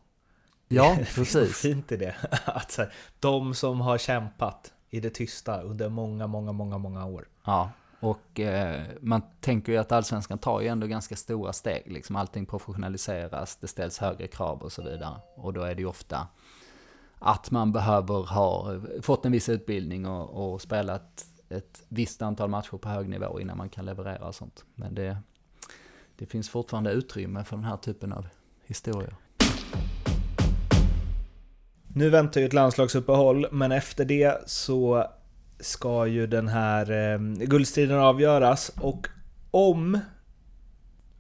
Ja, 0.68 0.98
precis. 1.16 1.34
Det 1.34 1.40
är 1.40 1.74
fint 1.74 1.92
i 1.92 1.98
det. 1.98 2.16
Att 2.46 2.72
så 2.72 2.82
här, 2.82 2.94
de 3.20 3.54
som 3.54 3.82
har 3.82 3.98
kämpat 3.98 4.74
i 4.90 5.00
det 5.00 5.10
tysta 5.10 5.62
under 5.62 5.90
många, 5.90 6.28
många, 6.28 6.52
många, 6.52 6.78
många 6.78 7.06
år. 7.06 7.28
Ja, 7.46 7.72
och 8.00 8.40
eh, 8.40 8.82
man 9.02 9.22
tänker 9.42 9.72
ju 9.72 9.78
att 9.78 9.92
allsvenskan 9.92 10.38
tar 10.38 10.62
ju 10.62 10.68
ändå 10.68 10.88
ganska 10.88 11.16
stora 11.16 11.54
steg. 11.54 11.84
Liksom 11.86 12.16
allting 12.16 12.46
professionaliseras, 12.46 13.56
det 13.56 13.68
ställs 13.68 13.98
högre 13.98 14.28
krav 14.28 14.62
och 14.62 14.72
så 14.72 14.84
vidare. 14.84 15.16
Och 15.36 15.54
då 15.54 15.62
är 15.62 15.76
det 15.76 15.82
ju 15.82 15.88
ofta 15.88 16.28
att 17.20 17.52
man 17.52 17.72
behöver 17.72 18.34
ha 18.34 18.82
fått 19.02 19.26
en 19.26 19.32
viss 19.32 19.50
utbildning 19.50 20.06
och, 20.06 20.54
och 20.54 20.62
spelat 20.62 21.26
ett 21.50 21.84
visst 21.90 22.22
antal 22.22 22.50
matcher 22.50 22.78
på 22.78 22.90
hög 22.90 23.10
nivå 23.10 23.40
innan 23.40 23.58
man 23.58 23.70
kan 23.70 23.86
leverera 23.86 24.28
och 24.28 24.36
sånt. 24.36 24.66
Men 24.76 24.96
det, 24.96 25.18
det 26.16 26.26
finns 26.26 26.50
fortfarande 26.50 26.92
utrymme 26.92 27.44
för 27.44 27.56
den 27.56 27.66
här 27.66 27.78
typen 27.78 28.14
av 28.14 28.28
historier. 28.66 29.16
Nu 31.88 32.10
väntar 32.10 32.42
ju 32.42 32.48
ett 32.48 32.54
landslagsuppehåll, 32.54 33.48
men 33.52 33.72
efter 33.72 34.06
det 34.06 34.50
så 34.50 35.08
ska 35.60 36.08
ju 36.08 36.28
den 36.28 36.48
här 36.48 36.92
eh, 36.92 37.20
guldstriden 37.46 38.00
avgöras 38.00 38.72
och 38.82 39.08
om 39.52 40.00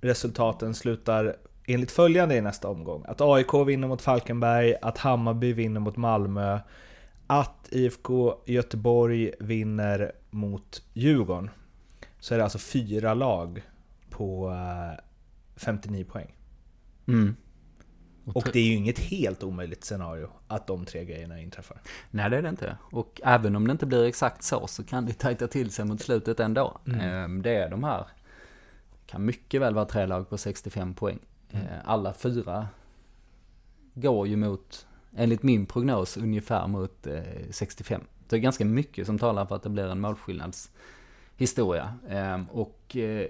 resultaten 0.02 0.74
slutar 0.74 1.36
enligt 1.68 1.92
följande 1.92 2.36
i 2.36 2.42
nästa 2.42 2.68
omgång. 2.68 3.04
Att 3.08 3.22
AIK 3.22 3.54
vinner 3.68 3.88
mot 3.88 4.02
Falkenberg, 4.02 4.76
att 4.82 4.98
Hammarby 4.98 5.54
vinner 5.54 5.80
mot 5.80 5.98
Malmö, 5.98 6.60
att 7.28 7.68
IFK 7.72 8.38
Göteborg 8.46 9.32
vinner 9.40 10.12
mot 10.30 10.84
Djurgården. 10.94 11.50
Så 12.20 12.34
är 12.34 12.38
det 12.38 12.44
alltså 12.44 12.60
fyra 12.60 13.14
lag 13.14 13.62
på 14.10 14.54
59 15.56 16.02
eh, 16.02 16.08
poäng. 16.08 16.36
Mm. 17.08 17.36
Och 18.34 18.50
det 18.54 18.60
är 18.60 18.64
ju 18.64 18.74
inget 18.74 19.00
helt 19.00 19.44
omöjligt 19.44 19.84
scenario 19.84 20.30
att 20.48 20.68
de 20.68 20.86
tre 20.86 21.06
grejerna 21.06 21.42
inträffar. 21.42 21.82
Nej, 22.12 22.30
det 22.30 22.38
är 22.38 22.42
det 22.42 22.50
inte. 22.50 22.78
Och 22.82 23.22
även 23.24 23.56
om 23.56 23.68
det 23.68 23.72
inte 23.72 23.86
blir 23.86 24.06
exakt 24.06 24.44
så, 24.44 24.68
så 24.68 24.84
kan 24.84 25.06
det 25.06 25.14
tajta 25.14 25.48
till 25.48 25.72
sig 25.72 25.86
mot 25.86 26.02
slutet 26.02 26.40
ändå. 26.40 26.78
Mm. 26.88 27.00
Ehm, 27.00 27.42
det 27.42 27.56
är 27.56 27.70
de 27.70 27.84
här, 27.84 28.08
kan 29.06 29.26
mycket 29.26 29.62
väl 29.62 29.74
vara 29.74 29.86
tre 29.86 30.06
lag 30.06 30.30
på 30.30 30.38
65 30.38 30.94
poäng. 30.94 31.20
Mm. 31.52 31.68
Ehm, 31.68 31.82
alla 31.86 32.14
fyra 32.14 32.68
går 33.94 34.28
ju 34.28 34.36
mot, 34.36 34.88
enligt 35.16 35.44
min 35.44 35.66
prognos, 35.66 36.18
ungefär 36.18 36.68
mot 36.68 37.08
eh, 37.08 37.22
65. 37.52 38.02
Det 38.30 38.36
är 38.36 38.40
ganska 38.40 38.66
mycket 38.66 39.06
som 39.06 39.20
talar 39.20 39.46
för 39.46 39.56
att 39.56 39.64
det 39.64 39.70
blir 39.70 39.88
en 39.88 40.00
målskillnadshistoria. 40.00 41.94
Ehm, 42.10 42.46
och 42.50 42.96
eh, 42.96 43.28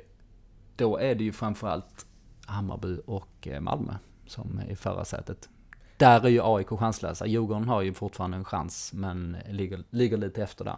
då 0.75 0.98
är 0.98 1.15
det 1.15 1.24
ju 1.24 1.31
framförallt 1.31 2.05
Hammarby 2.46 3.00
och 3.05 3.48
eh, 3.48 3.62
Malmö 3.62 3.93
som 4.25 4.62
är 4.67 4.72
i 4.72 4.75
förarsätet. 4.75 5.50
Där 5.98 6.25
är 6.25 6.29
ju 6.29 6.41
AIK 6.43 6.69
chanslösa. 6.69 7.25
Djurgården 7.25 7.67
har 7.67 7.81
ju 7.81 7.93
fortfarande 7.93 8.38
en 8.38 8.46
chans, 8.46 8.93
men 8.93 9.38
ligger, 9.50 9.84
ligger 9.89 10.17
lite 10.17 10.43
efter 10.43 10.65
där. 10.65 10.77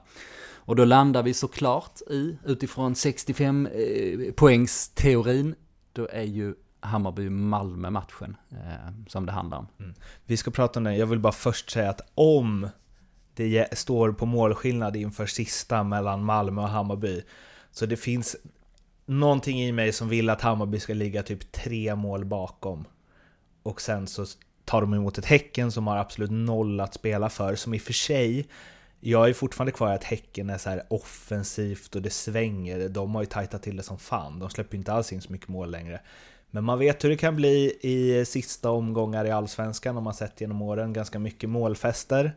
Och 0.53 0.75
då 0.75 0.85
landar 0.85 1.23
vi 1.23 1.33
såklart 1.33 2.01
i, 2.09 2.37
utifrån 2.45 2.95
65 2.95 3.65
eh, 3.67 4.31
poängs 4.35 4.89
teorin, 4.89 5.55
då 5.93 6.07
är 6.07 6.23
ju 6.23 6.55
Hammarby-Malmö 6.81 7.89
matchen 7.89 8.37
eh, 8.51 9.07
som 9.07 9.25
det 9.25 9.31
handlar 9.31 9.57
om. 9.57 9.67
Mm. 9.79 9.93
Vi 10.25 10.37
ska 10.37 10.51
prata 10.51 10.79
om 10.79 10.83
det, 10.83 10.95
jag 10.95 11.07
vill 11.07 11.19
bara 11.19 11.33
först 11.33 11.69
säga 11.69 11.89
att 11.89 12.01
om 12.15 12.69
det 13.33 13.77
står 13.77 14.11
på 14.11 14.25
målskillnad 14.25 14.95
inför 14.95 15.25
sista 15.25 15.83
mellan 15.83 16.23
Malmö 16.23 16.61
och 16.61 16.69
Hammarby, 16.69 17.21
så 17.71 17.85
det 17.85 17.97
finns 17.97 18.35
någonting 19.05 19.61
i 19.61 19.71
mig 19.71 19.93
som 19.93 20.09
vill 20.09 20.29
att 20.29 20.41
Hammarby 20.41 20.79
ska 20.79 20.93
ligga 20.93 21.23
typ 21.23 21.51
tre 21.51 21.95
mål 21.95 22.25
bakom 22.25 22.85
och 23.63 23.81
sen 23.81 24.07
så 24.07 24.25
tar 24.65 24.81
de 24.81 24.93
emot 24.93 25.17
ett 25.17 25.25
Häcken 25.25 25.71
som 25.71 25.87
har 25.87 25.97
absolut 25.97 26.31
noll 26.31 26.79
att 26.79 26.93
spela 26.93 27.29
för, 27.29 27.55
som 27.55 27.73
i 27.73 27.77
och 27.77 27.81
för 27.81 27.93
sig 27.93 28.47
jag 28.99 29.29
är 29.29 29.33
fortfarande 29.33 29.71
kvar 29.71 29.91
i 29.91 29.95
att 29.95 30.03
Häcken 30.03 30.49
är 30.49 30.57
så 30.57 30.69
här 30.69 30.83
offensivt 30.89 31.95
och 31.95 32.01
det 32.01 32.09
svänger. 32.09 32.89
De 32.89 33.15
har 33.15 33.21
ju 33.21 33.25
tajtat 33.25 33.63
till 33.63 33.77
det 33.77 33.83
som 33.83 33.99
fan. 33.99 34.39
De 34.39 34.49
släpper 34.49 34.77
inte 34.77 34.93
alls 34.93 35.13
in 35.13 35.21
så 35.21 35.31
mycket 35.31 35.47
mål 35.47 35.71
längre. 35.71 36.01
Men 36.51 36.63
man 36.63 36.79
vet 36.79 37.03
hur 37.03 37.09
det 37.09 37.17
kan 37.17 37.35
bli 37.35 37.79
i 37.81 38.25
sista 38.25 38.71
omgångar 38.71 39.25
i 39.25 39.31
Allsvenskan 39.31 39.97
om 39.97 40.03
man 40.03 40.13
sett 40.13 40.41
genom 40.41 40.61
åren. 40.61 40.93
Ganska 40.93 41.19
mycket 41.19 41.49
målfester. 41.49 42.35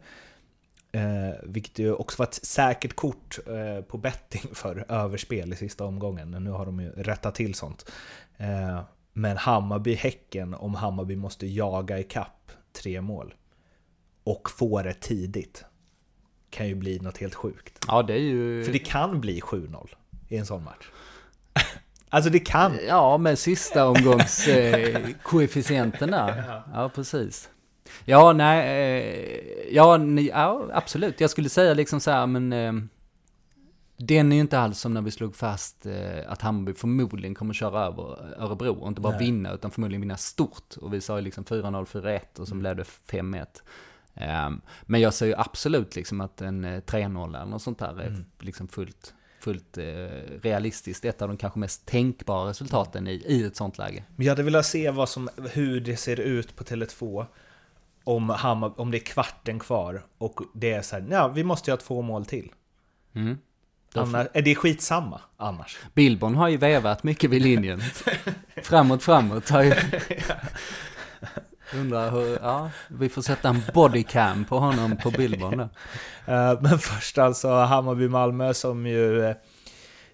Eh, 0.92 1.34
vilket 1.42 1.78
ju 1.78 1.92
också 1.92 2.18
var 2.18 2.26
ett 2.26 2.34
säkert 2.46 2.94
kort 2.94 3.38
eh, 3.46 3.84
på 3.84 3.98
betting 3.98 4.50
för 4.54 4.84
överspel 4.88 5.52
i 5.52 5.56
sista 5.56 5.84
omgången. 5.84 6.30
Nu 6.30 6.50
har 6.50 6.66
de 6.66 6.80
ju 6.80 6.90
rättat 6.90 7.34
till 7.34 7.54
sånt. 7.54 7.90
Eh, 8.36 8.80
men 9.12 9.36
Hammarby-Häcken, 9.36 10.54
om 10.54 10.74
Hammarby 10.74 11.16
måste 11.16 11.46
jaga 11.46 11.98
i 11.98 12.02
kapp 12.02 12.52
tre 12.72 13.00
mål 13.00 13.34
och 14.24 14.50
få 14.50 14.82
det 14.82 14.94
tidigt, 14.94 15.64
kan 16.50 16.68
ju 16.68 16.74
bli 16.74 16.98
något 16.98 17.18
helt 17.18 17.34
sjukt. 17.34 17.84
Ja, 17.88 18.02
det 18.02 18.14
är 18.14 18.18
ju... 18.18 18.64
För 18.64 18.72
det 18.72 18.78
kan 18.78 19.20
bli 19.20 19.40
7-0 19.40 19.88
i 20.28 20.36
en 20.36 20.46
sån 20.46 20.64
match. 20.64 20.86
Alltså 22.12 22.30
det 22.30 22.38
kan. 22.38 22.78
Ja, 22.88 23.18
med 23.18 23.38
sista 23.38 23.86
omgångs 23.88 24.48
eh, 24.48 25.08
koefficienterna. 25.22 26.44
Ja, 26.74 26.90
precis. 26.94 27.48
Ja, 28.04 28.32
nej, 28.32 28.68
eh, 28.68 29.74
ja, 29.74 29.96
ni, 29.96 30.28
ja, 30.28 30.68
absolut. 30.72 31.20
Jag 31.20 31.30
skulle 31.30 31.48
säga 31.48 31.74
liksom 31.74 32.00
så 32.00 32.10
här, 32.10 32.26
men 32.26 32.52
eh, 32.52 32.72
den 33.96 34.32
är 34.32 34.36
ju 34.36 34.42
inte 34.42 34.58
alls 34.58 34.78
som 34.78 34.94
när 34.94 35.02
vi 35.02 35.10
slog 35.10 35.36
fast 35.36 35.86
eh, 35.86 36.32
att 36.32 36.42
Hammarby 36.42 36.74
förmodligen 36.74 37.34
kommer 37.34 37.54
köra 37.54 37.80
över 37.80 38.02
Örebro 38.42 38.74
och 38.74 38.88
inte 38.88 39.00
bara 39.00 39.16
Nej. 39.16 39.26
vinna 39.26 39.52
utan 39.52 39.70
förmodligen 39.70 40.00
vinna 40.00 40.16
stort. 40.16 40.76
Och 40.76 40.94
vi 40.94 41.00
sa 41.00 41.18
ju 41.18 41.24
liksom 41.24 41.44
4-0, 41.44 41.86
4-1 41.86 42.40
och 42.40 42.48
som 42.48 42.60
mm. 42.60 42.74
blev 42.74 42.76
det 42.76 43.18
5-1. 43.18 43.46
Um, 44.46 44.60
men 44.82 45.00
jag 45.00 45.14
ser 45.14 45.26
ju 45.26 45.34
absolut 45.36 45.96
liksom 45.96 46.20
att 46.20 46.40
en 46.40 46.64
3-0 46.64 47.28
eller 47.28 47.44
något 47.46 47.62
sånt 47.62 47.78
där 47.78 48.00
är 48.00 48.06
mm. 48.06 48.24
liksom 48.40 48.68
fullt, 48.68 49.14
fullt 49.42 49.78
eh, 49.78 49.84
realistiskt. 50.42 51.04
Ett 51.04 51.22
av 51.22 51.28
de 51.28 51.36
kanske 51.36 51.58
mest 51.58 51.86
tänkbara 51.86 52.50
resultaten 52.50 53.08
i, 53.08 53.12
i 53.26 53.44
ett 53.44 53.56
sånt 53.56 53.78
läge. 53.78 54.04
Men 54.16 54.26
jag 54.26 54.32
hade 54.32 54.42
velat 54.42 54.66
se 54.66 54.90
vad 54.90 55.08
som, 55.08 55.28
hur 55.52 55.80
det 55.80 55.96
ser 55.96 56.20
ut 56.20 56.56
på 56.56 56.64
Tele2 56.64 57.26
om, 58.04 58.30
Hammar, 58.30 58.80
om 58.80 58.90
det 58.90 58.98
är 58.98 59.04
kvarten 59.04 59.58
kvar 59.58 60.02
och 60.18 60.40
det 60.54 60.72
är 60.72 60.82
så 60.82 60.96
här, 60.96 61.06
ja 61.10 61.28
vi 61.28 61.44
måste 61.44 61.70
ju 61.70 61.72
ha 61.72 61.80
två 61.80 62.02
mål 62.02 62.26
till. 62.26 62.52
Mm. 63.14 63.38
Annars, 63.94 64.26
är 64.32 64.42
det 64.42 64.54
skitsamma 64.54 65.20
annars? 65.36 65.78
Billborn 65.94 66.34
har 66.34 66.48
ju 66.48 66.56
vevat 66.56 67.02
mycket 67.02 67.30
vid 67.30 67.42
linjen. 67.42 67.80
framåt, 68.62 69.02
framåt. 69.02 69.48
Har 69.48 69.62
ju... 69.62 69.74
Undrar 71.74 72.10
hur, 72.10 72.38
ja, 72.42 72.70
vi 72.88 73.08
får 73.08 73.22
sätta 73.22 73.48
en 73.48 73.62
bodycam 73.74 74.44
på 74.44 74.58
honom 74.58 74.96
på 74.96 75.10
Billborn 75.10 75.56
då. 75.58 75.64
Uh, 76.32 76.58
men 76.62 76.78
först 76.78 77.18
alltså 77.18 77.48
Hammarby-Malmö 77.48 78.52
som 78.52 78.86
ju, 78.86 79.24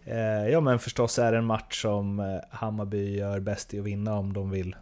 eh, 0.05 0.49
ja 0.51 0.61
men 0.61 0.79
förstås 0.79 1.19
är 1.19 1.33
det 1.33 1.39
en 1.39 1.45
match 1.45 1.83
som 1.83 2.21
eh, 2.21 2.27
Hammarby 2.51 3.17
gör 3.19 3.41
bäst 3.41 3.75
i 3.75 3.79
att 3.79 3.85
vinna 3.85 4.15
om 4.15 4.33
de 4.33 4.51
vill 4.51 4.77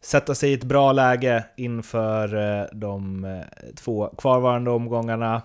sätta 0.00 0.34
sig 0.34 0.50
i 0.50 0.54
ett 0.54 0.64
bra 0.64 0.92
läge 0.92 1.44
inför 1.56 2.68
de 2.74 3.26
två 3.76 4.14
kvarvarande 4.18 4.70
omgångarna. 4.70 5.42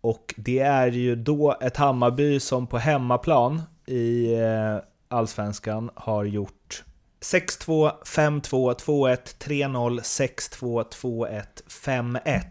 Och 0.00 0.34
det 0.36 0.58
är 0.58 0.86
ju 0.86 1.16
då 1.16 1.56
ett 1.60 1.76
Hammarby 1.76 2.40
som 2.40 2.66
på 2.66 2.78
hemmaplan 2.78 3.62
i 3.86 4.34
Allsvenskan 5.08 5.90
har 5.94 6.24
gjort 6.24 6.84
6-2, 7.20 7.92
5-2, 8.04 8.74
2-1, 8.74 9.18
3-0, 9.38 10.00
6-2, 10.00 10.84
2-1, 10.88 11.44
5-1 11.68 12.42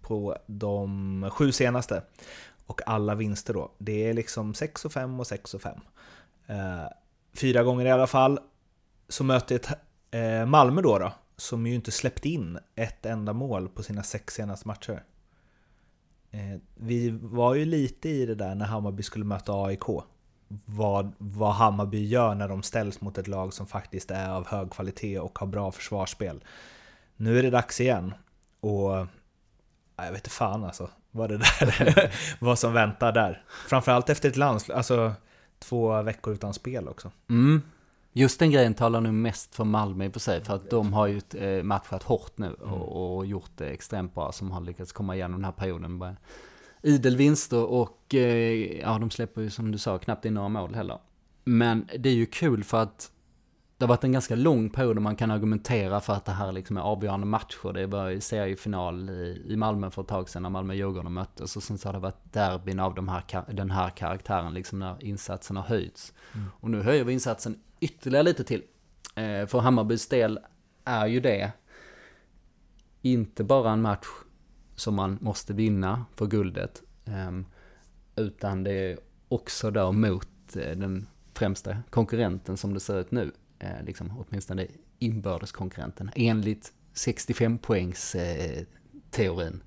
på 0.00 0.38
de 0.46 1.30
sju 1.32 1.52
senaste. 1.52 2.02
Och 2.66 2.80
alla 2.86 3.14
vinster 3.14 3.54
då. 3.54 3.72
Det 3.78 4.08
är 4.08 4.14
liksom 4.14 4.54
6 4.54 4.86
5 4.90 5.20
och 5.20 5.26
6 5.26 5.54
5. 5.62 5.80
Eh, 6.46 6.86
fyra 7.34 7.62
gånger 7.62 7.86
i 7.86 7.90
alla 7.90 8.06
fall. 8.06 8.38
Så 9.08 9.24
möter 9.24 9.56
ett 9.56 9.68
eh, 10.10 10.46
Malmö 10.46 10.82
då, 10.82 10.98
då, 10.98 11.12
som 11.36 11.66
ju 11.66 11.74
inte 11.74 11.90
släppt 11.90 12.24
in 12.24 12.58
ett 12.74 13.06
enda 13.06 13.32
mål 13.32 13.68
på 13.68 13.82
sina 13.82 14.02
sex 14.02 14.34
senaste 14.34 14.68
matcher. 14.68 15.04
Eh, 16.30 16.60
vi 16.74 17.10
var 17.10 17.54
ju 17.54 17.64
lite 17.64 18.08
i 18.08 18.26
det 18.26 18.34
där 18.34 18.54
när 18.54 18.66
Hammarby 18.66 19.02
skulle 19.02 19.24
möta 19.24 19.52
AIK. 19.52 19.84
Vad, 20.64 21.12
vad 21.18 21.54
Hammarby 21.54 22.06
gör 22.06 22.34
när 22.34 22.48
de 22.48 22.62
ställs 22.62 23.00
mot 23.00 23.18
ett 23.18 23.28
lag 23.28 23.52
som 23.52 23.66
faktiskt 23.66 24.10
är 24.10 24.28
av 24.30 24.46
hög 24.46 24.70
kvalitet 24.70 25.18
och 25.18 25.38
har 25.38 25.46
bra 25.46 25.72
försvarsspel. 25.72 26.44
Nu 27.16 27.38
är 27.38 27.42
det 27.42 27.50
dags 27.50 27.80
igen. 27.80 28.14
Och 28.60 29.06
jag 29.96 30.12
vet 30.12 30.14
inte 30.14 30.30
fan 30.30 30.64
alltså 30.64 30.90
vad 31.10 31.30
det 31.30 31.38
där 31.38 32.12
vad 32.44 32.58
som 32.58 32.72
väntar 32.72 33.12
där. 33.12 33.44
Framförallt 33.68 34.10
efter 34.10 34.28
ett 34.28 34.36
landslag, 34.36 34.76
alltså 34.76 35.12
två 35.58 36.02
veckor 36.02 36.34
utan 36.34 36.54
spel 36.54 36.88
också. 36.88 37.10
Mm. 37.28 37.62
Just 38.12 38.38
den 38.38 38.50
grejen 38.50 38.74
talar 38.74 39.00
nu 39.00 39.12
mest 39.12 39.54
för 39.54 39.64
Malmö 39.64 40.04
i 40.04 40.08
och 40.08 40.12
för 40.12 40.20
sig, 40.20 40.44
för 40.44 40.54
att 40.54 40.70
de 40.70 40.92
har 40.92 41.06
ju 41.06 41.20
eh, 41.34 41.62
matchat 41.62 42.02
hårt 42.02 42.38
nu 42.38 42.52
och, 42.52 42.68
mm. 42.68 42.80
och 42.80 43.26
gjort 43.26 43.50
det 43.56 43.66
extremt 43.66 44.14
bra, 44.14 44.32
som 44.32 44.50
har 44.50 44.60
lyckats 44.60 44.92
komma 44.92 45.14
igenom 45.14 45.32
den 45.32 45.44
här 45.44 45.52
perioden. 45.52 46.16
Idel 46.84 47.16
vinster 47.16 47.64
och 47.64 48.14
eh, 48.14 48.80
ja, 48.80 48.98
de 48.98 49.10
släpper 49.10 49.42
ju 49.42 49.50
som 49.50 49.72
du 49.72 49.78
sa 49.78 49.98
knappt 49.98 50.24
in 50.24 50.34
några 50.34 50.48
mål 50.48 50.74
heller. 50.74 50.98
Men 51.44 51.88
det 51.98 52.08
är 52.08 52.14
ju 52.14 52.26
kul 52.26 52.64
för 52.64 52.82
att 52.82 53.10
det 53.78 53.84
har 53.84 53.88
varit 53.88 54.04
en 54.04 54.12
ganska 54.12 54.36
lång 54.36 54.70
period 54.70 54.96
där 54.96 55.00
man 55.00 55.16
kan 55.16 55.30
argumentera 55.30 56.00
för 56.00 56.12
att 56.12 56.24
det 56.24 56.32
här 56.32 56.52
liksom 56.52 56.76
är 56.76 56.80
avgörande 56.80 57.26
matcher. 57.26 57.72
Det 57.72 57.86
var 57.86 58.10
i 58.10 58.20
seriefinal 58.20 59.10
i, 59.10 59.42
i 59.48 59.56
Malmö 59.56 59.90
för 59.90 60.02
ett 60.02 60.08
tag 60.08 60.28
sedan 60.28 60.42
när 60.42 60.50
Malmö 60.50 60.72
och 60.72 60.76
Djurgården 60.76 61.12
möttes. 61.12 61.56
Och 61.56 61.62
sen 61.62 61.78
så 61.78 61.88
har 61.88 61.92
det 61.92 61.98
varit 61.98 62.32
derbyn 62.32 62.80
av 62.80 62.94
de 62.94 63.08
här, 63.08 63.52
den 63.52 63.70
här 63.70 63.90
karaktären, 63.90 64.54
liksom 64.54 64.78
när 64.78 65.04
insatsen 65.04 65.56
har 65.56 65.64
höjts. 65.64 66.12
Mm. 66.34 66.46
Och 66.60 66.70
nu 66.70 66.82
höjer 66.82 67.04
vi 67.04 67.12
insatsen 67.12 67.60
ytterligare 67.80 68.24
lite 68.24 68.44
till. 68.44 68.62
Eh, 69.14 69.46
för 69.46 69.58
Hammarbys 69.58 70.08
del 70.08 70.38
är 70.84 71.06
ju 71.06 71.20
det 71.20 71.52
inte 73.02 73.44
bara 73.44 73.72
en 73.72 73.82
match 73.82 74.06
som 74.76 74.94
man 74.94 75.18
måste 75.20 75.52
vinna 75.52 76.04
för 76.14 76.26
guldet. 76.26 76.82
Ehm, 77.04 77.46
utan 78.16 78.64
det 78.64 78.72
är 78.72 78.98
också 79.28 79.70
då 79.70 79.92
mot 79.92 80.56
eh, 80.56 80.76
den 80.76 81.06
främsta 81.34 81.76
konkurrenten 81.90 82.56
som 82.56 82.74
det 82.74 82.80
ser 82.80 83.00
ut 83.00 83.10
nu 83.10 83.32
eh, 83.58 83.84
liksom, 83.86 84.24
åtminstone 84.28 84.66
inbördeskonkurrenten, 84.98 86.10
enligt 86.14 86.72
65 86.92 87.58
poängs 87.58 88.14
eh, 88.14 88.64
teorin. 89.10 89.62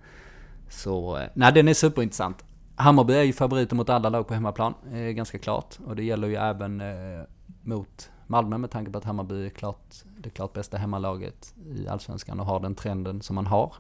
Så, 0.70 1.22
nej 1.34 1.54
den 1.54 1.68
är 1.68 1.74
superintressant. 1.74 2.44
Hammarby 2.76 3.14
är 3.14 3.24
ju 3.24 3.34
favoriter 3.34 3.76
mot 3.76 3.90
alla 3.90 4.10
lag 4.10 4.28
på 4.28 4.34
hemmaplan, 4.34 4.74
eh, 4.92 5.00
ganska 5.00 5.40
klart. 5.40 5.80
Och 5.86 5.96
det 5.96 6.04
gäller 6.04 6.28
ju 6.28 6.36
även 6.36 6.82
eh, 6.82 7.24
mot 7.62 8.10
Malmö 8.28 8.58
med 8.58 8.72
tanke 8.72 8.92
på 8.92 8.98
att 8.98 9.04
Hammarby 9.04 9.46
är 9.46 9.50
klart, 9.50 9.96
det 10.18 10.30
klart 10.30 10.54
bästa 10.54 10.78
hemmalaget 10.78 11.54
i 11.66 11.88
Allsvenskan 11.88 12.40
och 12.40 12.46
har 12.46 12.60
den 12.60 12.76
trenden 12.76 13.22
som 13.22 13.36
man 13.36 13.48
har. 13.48 13.76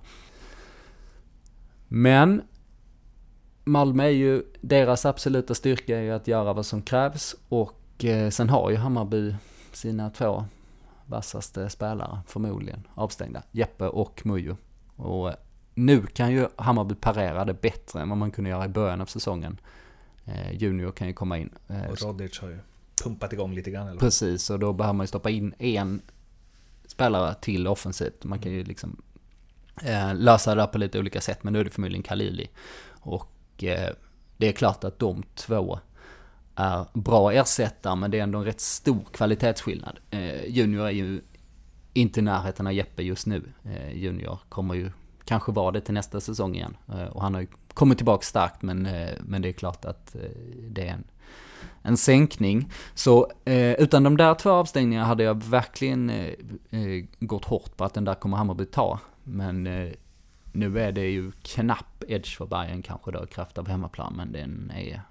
Men 1.88 2.42
Malmö 3.64 4.04
är 4.04 4.10
ju, 4.10 4.44
deras 4.62 5.06
absoluta 5.06 5.56
styrka 5.56 5.98
är 5.98 6.02
ju 6.02 6.12
att 6.12 6.28
göra 6.28 6.54
vad 6.54 6.66
som 6.66 6.82
krävs 6.82 7.36
och 7.50 8.06
eh, 8.06 8.30
sen 8.30 8.50
har 8.50 8.70
ju 8.70 8.76
Hammarby 8.76 9.36
sina 9.72 10.10
två 10.10 10.46
vassaste 11.06 11.70
spelare, 11.70 12.20
förmodligen 12.28 12.88
avstängda, 12.94 13.44
Jeppe 13.52 13.88
och 13.88 14.22
Mujo. 14.26 14.58
Och 14.96 15.34
nu 15.76 16.06
kan 16.06 16.32
ju 16.32 16.48
Hammarby 16.56 16.96
parera 16.96 17.46
det 17.46 17.62
bättre 17.62 18.02
än 18.02 18.10
vad 18.10 18.18
man 18.18 18.32
kunde 18.32 18.50
göra 18.50 18.66
i 18.66 18.70
början 18.70 19.02
av 19.02 19.06
säsongen. 19.06 19.60
Eh, 20.26 20.54
junior 20.54 20.92
kan 20.92 21.08
ju 21.08 21.14
komma 21.14 21.38
in. 21.38 21.50
Eh, 21.68 21.84
och 21.84 22.02
Rodic 22.02 22.40
har 22.40 22.50
ju 22.50 22.60
pumpat 23.04 23.34
igång 23.34 23.56
lite 23.56 23.72
grann. 23.72 23.88
Eller? 23.88 24.00
Precis, 24.00 24.50
och 24.50 24.60
då 24.60 24.74
behöver 24.74 24.94
man 24.94 25.04
ju 25.04 25.08
stoppa 25.08 25.30
in 25.30 25.54
en 25.60 26.02
spelare 26.86 27.36
till 27.42 27.68
offensivt. 27.68 28.24
Man 28.24 28.40
kan 28.40 28.52
ju 28.52 28.64
liksom 28.64 29.02
eh, 29.84 30.16
lösa 30.16 30.56
det 30.56 30.62
där 30.62 30.68
på 30.68 30.78
lite 30.78 31.00
olika 31.00 31.22
sätt, 31.22 31.44
men 31.44 31.54
nu 31.54 31.60
är 31.60 31.64
det 31.64 31.70
förmodligen 31.70 32.04
Kalili. 32.04 32.50
Och 32.90 33.64
eh, 33.64 33.90
det 34.38 34.48
är 34.48 34.52
klart 34.52 34.84
att 34.84 35.00
de 35.00 35.24
två 35.36 35.80
är 36.56 36.86
bra 36.94 37.34
ersättare, 37.34 37.96
men 37.96 38.12
det 38.12 38.20
är 38.20 38.24
ändå 38.24 38.40
en 38.40 38.46
rätt 38.46 38.62
stor 38.62 39.04
kvalitetsskillnad. 39.14 40.00
Eh, 40.10 40.46
junior 40.46 40.86
är 40.86 40.92
ju 40.92 41.22
inte 41.94 42.20
i 42.20 42.24
närheten 42.24 42.68
av 42.68 42.74
Jeppe 42.74 43.04
just 43.04 43.28
nu. 43.28 43.44
Eh, 43.64 43.98
junior 43.98 44.40
kommer 44.50 44.74
ju 44.76 44.92
kanske 45.26 45.52
vara 45.52 45.72
det 45.72 45.82
till 45.82 45.94
nästa 45.94 46.20
säsong 46.20 46.56
igen. 46.56 46.78
Eh, 46.90 47.04
och 47.04 47.22
han 47.22 47.34
har 47.34 47.42
ju 47.42 47.48
kommit 47.74 47.98
tillbaka 47.98 48.24
starkt, 48.26 48.62
men, 48.62 48.86
eh, 48.86 49.10
men 49.20 49.42
det 49.42 49.50
är 49.50 49.54
klart 49.54 49.86
att 49.86 50.16
eh, 50.16 50.22
det 50.70 50.88
är 50.88 50.94
en, 50.94 51.04
en 51.82 51.98
sänkning. 51.98 52.72
Så 52.94 53.32
eh, 53.46 53.74
utan 53.74 54.04
de 54.04 54.18
där 54.18 54.34
två 54.34 54.50
avstängningarna 54.50 55.06
hade 55.06 55.24
jag 55.24 55.44
verkligen 55.44 56.10
eh, 56.10 56.34
eh, 56.70 57.06
gått 57.20 57.46
hårt 57.46 57.78
på 57.78 57.84
att 57.84 57.94
den 57.94 58.06
där 58.06 58.16
kommer 58.16 58.38
Hammarby 58.38 58.66
ta. 58.66 59.00
Men 59.28 59.68
eh, 59.68 59.92
nu 60.52 60.80
är 60.80 60.92
det 60.92 61.10
ju 61.10 61.32
knapp 61.42 62.04
edge 62.08 62.38
för 62.38 62.46
Bayern 62.46 62.82
kanske 62.82 63.12
då, 63.12 63.26
kraft 63.26 63.58
av 63.58 63.68
hemmaplan, 63.68 64.14
men 64.18 64.32
den 64.32 64.72
är 64.76 65.02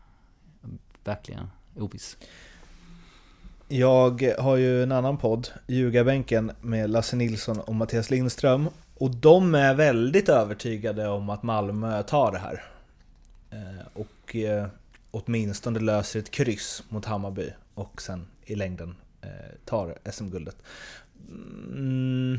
verkligen 1.05 1.51
oviss. 1.77 2.17
Jag 3.69 4.33
har 4.39 4.57
ju 4.57 4.83
en 4.83 4.93
annan 4.93 5.17
podd, 5.17 5.49
Ljugarbänken, 5.67 6.53
med 6.61 6.91
Lasse 6.91 7.17
Nilsson 7.17 7.61
och 7.61 7.75
Mattias 7.75 8.11
Lindström. 8.11 8.69
Och 8.95 9.11
de 9.11 9.55
är 9.55 9.75
väldigt 9.75 10.29
övertygade 10.29 11.09
om 11.09 11.31
att 11.31 11.43
Malmö 11.43 12.03
tar 12.03 12.33
det 12.33 12.39
här. 12.39 12.65
Eh, 13.50 13.87
och 13.95 14.37
eh, 14.37 14.67
åtminstone 15.11 15.81
löser 15.81 16.21
ett 16.21 16.31
kryss 16.31 16.83
mot 16.89 17.05
Hammarby 17.05 17.50
och 17.75 18.02
sen 18.02 18.26
i 18.45 18.55
längden 18.55 18.97
eh, 19.21 19.31
tar 19.65 19.99
SM-guldet. 20.13 20.57
Mm, 21.73 22.39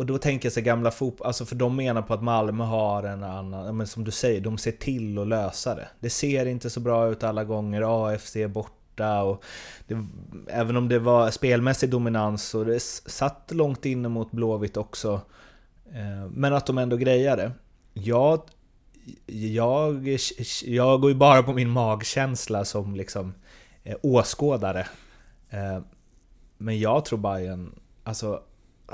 och 0.00 0.06
då 0.06 0.18
tänker 0.18 0.46
jag 0.46 0.52
sig 0.52 0.62
gamla 0.62 0.90
fotboll, 0.90 1.26
alltså 1.26 1.46
för 1.46 1.56
de 1.56 1.76
menar 1.76 2.02
på 2.02 2.14
att 2.14 2.22
Malmö 2.22 2.64
har 2.64 3.02
en 3.02 3.22
annan, 3.22 3.76
men 3.76 3.86
som 3.86 4.04
du 4.04 4.10
säger, 4.10 4.40
de 4.40 4.58
ser 4.58 4.72
till 4.72 5.18
att 5.18 5.28
lösa 5.28 5.74
det. 5.74 5.88
Det 6.00 6.10
ser 6.10 6.46
inte 6.46 6.70
så 6.70 6.80
bra 6.80 7.08
ut 7.08 7.24
alla 7.24 7.44
gånger, 7.44 8.06
AFC 8.06 8.36
är 8.36 8.48
borta 8.48 9.22
och 9.22 9.44
det, 9.86 10.06
även 10.48 10.76
om 10.76 10.88
det 10.88 10.98
var 10.98 11.30
spelmässig 11.30 11.90
dominans 11.90 12.54
och 12.54 12.66
det 12.66 12.80
satt 12.82 13.50
långt 13.54 13.86
inne 13.86 14.08
mot 14.08 14.30
Blåvitt 14.30 14.76
också. 14.76 15.20
Eh, 15.92 16.30
men 16.30 16.54
att 16.54 16.66
de 16.66 16.78
ändå 16.78 16.96
grejar 16.96 17.36
det. 17.36 17.52
Jag, 17.92 18.42
jag, 19.26 20.18
jag 20.64 21.00
går 21.00 21.10
ju 21.10 21.16
bara 21.16 21.42
på 21.42 21.52
min 21.52 21.70
magkänsla 21.70 22.64
som 22.64 22.94
liksom 22.96 23.34
eh, 23.84 23.96
åskådare. 24.02 24.86
Eh, 25.50 25.80
men 26.58 26.80
jag 26.80 27.04
tror 27.04 27.18
Bayern, 27.18 27.74
alltså 28.04 28.42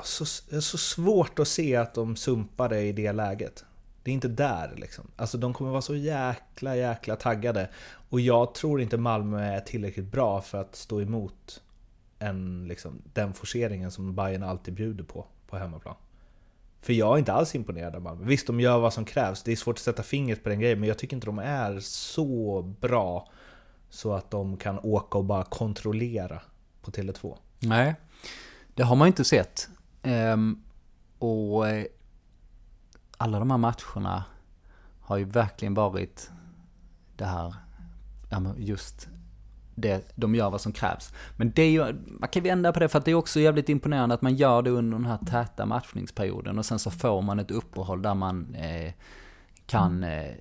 så, 0.03 0.25
så 0.61 0.77
svårt 0.77 1.39
att 1.39 1.47
se 1.47 1.75
att 1.75 1.93
de 1.93 2.15
sumpar 2.15 2.69
det 2.69 2.81
i 2.81 2.91
det 2.91 3.11
läget. 3.11 3.65
Det 4.03 4.11
är 4.11 4.13
inte 4.13 4.27
där 4.27 4.73
liksom. 4.77 5.07
Alltså 5.15 5.37
de 5.37 5.53
kommer 5.53 5.71
vara 5.71 5.81
så 5.81 5.95
jäkla, 5.95 6.75
jäkla 6.75 7.15
taggade. 7.15 7.69
Och 8.09 8.19
jag 8.19 8.53
tror 8.53 8.81
inte 8.81 8.97
Malmö 8.97 9.43
är 9.43 9.59
tillräckligt 9.59 10.11
bra 10.11 10.41
för 10.41 10.61
att 10.61 10.75
stå 10.75 11.01
emot 11.01 11.61
en, 12.19 12.67
liksom, 12.67 13.01
den 13.13 13.33
forceringen 13.33 13.91
som 13.91 14.15
Bayern 14.15 14.43
alltid 14.43 14.73
bjuder 14.73 15.03
på, 15.03 15.25
på 15.47 15.57
hemmaplan. 15.57 15.95
För 16.81 16.93
jag 16.93 17.13
är 17.13 17.19
inte 17.19 17.33
alls 17.33 17.55
imponerad 17.55 17.95
av 17.95 18.01
Malmö. 18.01 18.25
Visst, 18.25 18.47
de 18.47 18.59
gör 18.59 18.79
vad 18.79 18.93
som 18.93 19.05
krävs. 19.05 19.43
Det 19.43 19.51
är 19.51 19.55
svårt 19.55 19.75
att 19.75 19.81
sätta 19.81 20.03
fingret 20.03 20.43
på 20.43 20.49
den 20.49 20.59
grejen, 20.59 20.79
men 20.79 20.87
jag 20.87 20.97
tycker 20.97 21.17
inte 21.17 21.27
de 21.27 21.39
är 21.39 21.79
så 21.79 22.61
bra 22.81 23.29
så 23.89 24.13
att 24.13 24.31
de 24.31 24.57
kan 24.57 24.79
åka 24.79 25.17
och 25.17 25.25
bara 25.25 25.43
kontrollera 25.43 26.41
på 26.81 26.91
Tele2. 26.91 27.37
Nej, 27.59 27.95
det 28.73 28.83
har 28.83 28.95
man 28.95 29.07
inte 29.07 29.23
sett. 29.23 29.69
Um, 30.07 30.63
och 31.19 31.67
eh, 31.67 31.85
alla 33.17 33.39
de 33.39 33.51
här 33.51 33.57
matcherna 33.57 34.23
har 35.01 35.17
ju 35.17 35.23
verkligen 35.23 35.73
varit 35.73 36.31
det 37.15 37.25
här, 37.25 37.55
just 38.57 39.07
det, 39.75 40.11
de 40.15 40.35
gör 40.35 40.49
vad 40.49 40.61
som 40.61 40.71
krävs. 40.71 41.13
Men 41.35 41.51
det 41.51 41.61
är 41.61 41.69
ju, 41.69 41.95
man 42.19 42.29
kan 42.29 42.43
vända 42.43 42.73
på 42.73 42.79
det 42.79 42.89
för 42.89 42.99
att 42.99 43.05
det 43.05 43.11
är 43.11 43.15
också 43.15 43.39
jävligt 43.39 43.69
imponerande 43.69 44.15
att 44.15 44.21
man 44.21 44.35
gör 44.35 44.61
det 44.61 44.69
under 44.69 44.97
den 44.97 45.05
här 45.05 45.17
täta 45.17 45.65
matchningsperioden 45.65 46.57
och 46.57 46.65
sen 46.65 46.79
så 46.79 46.91
får 46.91 47.21
man 47.21 47.39
ett 47.39 47.51
uppehåll 47.51 48.01
där 48.01 48.13
man 48.13 48.55
eh, 48.55 48.93
kan 49.65 50.03
eh, 50.03 50.31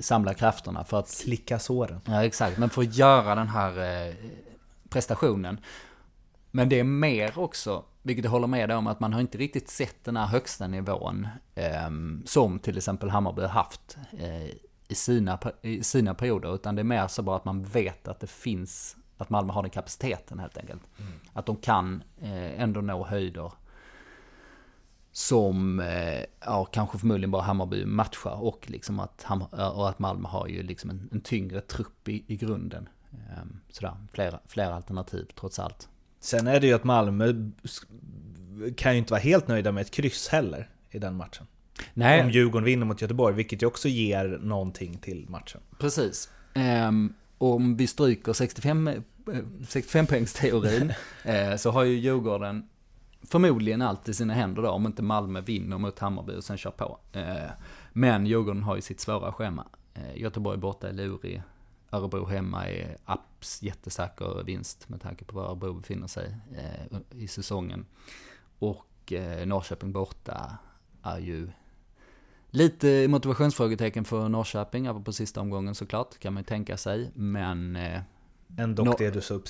samla 0.00 0.34
krafterna 0.34 0.84
för 0.84 0.98
att... 0.98 1.08
Slicka 1.08 1.58
såren. 1.58 2.00
Ja, 2.04 2.24
exakt. 2.24 2.58
Men 2.58 2.70
för 2.70 2.82
att 2.82 2.94
göra 2.94 3.34
den 3.34 3.48
här 3.48 4.06
eh, 4.08 4.14
prestationen. 4.88 5.60
Men 6.50 6.68
det 6.68 6.80
är 6.80 6.84
mer 6.84 7.38
också 7.38 7.84
vilket 8.04 8.24
jag 8.24 8.32
håller 8.32 8.46
med 8.46 8.70
om 8.70 8.86
att 8.86 9.00
man 9.00 9.12
har 9.12 9.20
inte 9.20 9.38
riktigt 9.38 9.68
sett 9.68 10.04
den 10.04 10.16
här 10.16 10.26
högsta 10.26 10.66
nivån 10.66 11.28
eh, 11.54 11.90
som 12.24 12.58
till 12.58 12.76
exempel 12.76 13.10
Hammarby 13.10 13.42
har 13.42 13.48
haft 13.48 13.98
eh, 14.18 14.46
i, 14.88 14.94
sina, 14.94 15.38
i 15.62 15.82
sina 15.82 16.14
perioder. 16.14 16.54
Utan 16.54 16.74
det 16.74 16.82
är 16.82 16.84
mer 16.84 17.06
så 17.06 17.22
bara 17.22 17.36
att 17.36 17.44
man 17.44 17.62
vet 17.62 18.08
att 18.08 18.20
det 18.20 18.26
finns, 18.26 18.96
att 19.18 19.30
Malmö 19.30 19.52
har 19.52 19.62
den 19.62 19.70
kapaciteten 19.70 20.38
helt 20.38 20.56
enkelt. 20.56 20.82
Mm. 20.98 21.12
Att 21.32 21.46
de 21.46 21.56
kan 21.56 22.02
eh, 22.20 22.60
ändå 22.60 22.80
nå 22.80 23.04
höjder 23.04 23.52
som, 25.12 25.80
eh, 25.80 26.24
ja 26.40 26.64
kanske 26.64 26.98
förmodligen 26.98 27.30
bara 27.30 27.42
Hammarby 27.42 27.86
matchar 27.86 28.42
och 28.42 28.70
liksom 28.70 29.00
att, 29.00 29.26
och 29.50 29.88
att 29.88 29.98
Malmö 29.98 30.28
har 30.28 30.46
ju 30.46 30.62
liksom 30.62 30.90
en, 30.90 31.08
en 31.12 31.20
tyngre 31.20 31.60
trupp 31.60 32.08
i, 32.08 32.24
i 32.26 32.36
grunden. 32.36 32.88
Ehm, 33.10 33.60
sådär, 33.70 33.96
flera, 34.12 34.40
flera 34.46 34.74
alternativ 34.74 35.26
trots 35.34 35.58
allt. 35.58 35.88
Sen 36.24 36.46
är 36.46 36.60
det 36.60 36.66
ju 36.66 36.72
att 36.72 36.84
Malmö 36.84 37.50
kan 38.76 38.92
ju 38.92 38.98
inte 38.98 39.12
vara 39.12 39.20
helt 39.20 39.48
nöjda 39.48 39.72
med 39.72 39.80
ett 39.80 39.90
kryss 39.90 40.28
heller 40.28 40.68
i 40.90 40.98
den 40.98 41.16
matchen. 41.16 41.46
Nej. 41.94 42.22
Om 42.22 42.30
Djurgården 42.30 42.64
vinner 42.64 42.86
mot 42.86 43.02
Göteborg, 43.02 43.34
vilket 43.34 43.62
ju 43.62 43.66
också 43.66 43.88
ger 43.88 44.38
någonting 44.42 44.98
till 44.98 45.26
matchen. 45.28 45.60
Precis. 45.78 46.30
Um, 46.88 47.14
om 47.38 47.76
vi 47.76 47.86
stryker 47.86 48.32
65, 48.32 48.90
65 49.68 50.06
poängsteorin 50.06 50.92
så 51.58 51.70
har 51.70 51.84
ju 51.84 51.98
Djurgården 51.98 52.68
förmodligen 53.22 53.82
allt 53.82 54.08
i 54.08 54.14
sina 54.14 54.34
händer 54.34 54.62
då, 54.62 54.70
om 54.70 54.86
inte 54.86 55.02
Malmö 55.02 55.40
vinner 55.40 55.78
mot 55.78 55.98
Hammarby 55.98 56.36
och 56.36 56.44
sen 56.44 56.56
kör 56.56 56.70
på. 56.70 56.98
Uh, 57.16 57.22
men 57.92 58.26
Djurgården 58.26 58.62
har 58.62 58.76
ju 58.76 58.82
sitt 58.82 59.00
svåra 59.00 59.32
schema. 59.32 59.66
Uh, 59.98 60.20
Göteborg 60.20 60.58
borta 60.58 60.88
är 60.88 60.92
lurig, 60.92 61.42
Örebro 61.94 62.26
hemma 62.26 62.68
är 62.68 62.96
apps 63.04 63.62
jättesäker 63.62 64.42
vinst 64.44 64.88
med 64.88 65.00
tanke 65.02 65.24
på 65.24 65.36
var 65.36 65.44
Örebro 65.44 65.72
befinner 65.74 66.06
sig 66.06 66.36
eh, 66.56 66.98
i 67.10 67.28
säsongen. 67.28 67.86
Och 68.58 69.12
eh, 69.12 69.46
Norrköping 69.46 69.92
borta 69.92 70.58
är 71.02 71.18
ju 71.18 71.48
lite 72.50 73.08
motivationsfrågetecken 73.08 74.04
för 74.04 74.28
Norrköping, 74.28 75.04
på 75.04 75.12
sista 75.12 75.40
omgången 75.40 75.74
såklart, 75.74 76.18
kan 76.18 76.34
man 76.34 76.40
ju 76.40 76.44
tänka 76.44 76.76
sig. 76.76 77.10
Men... 77.14 77.76
Eh, 77.76 78.00
Ändå 78.58 78.84
Nor 78.84 78.94
det 78.98 79.10
du 79.10 79.34
upp, 79.34 79.48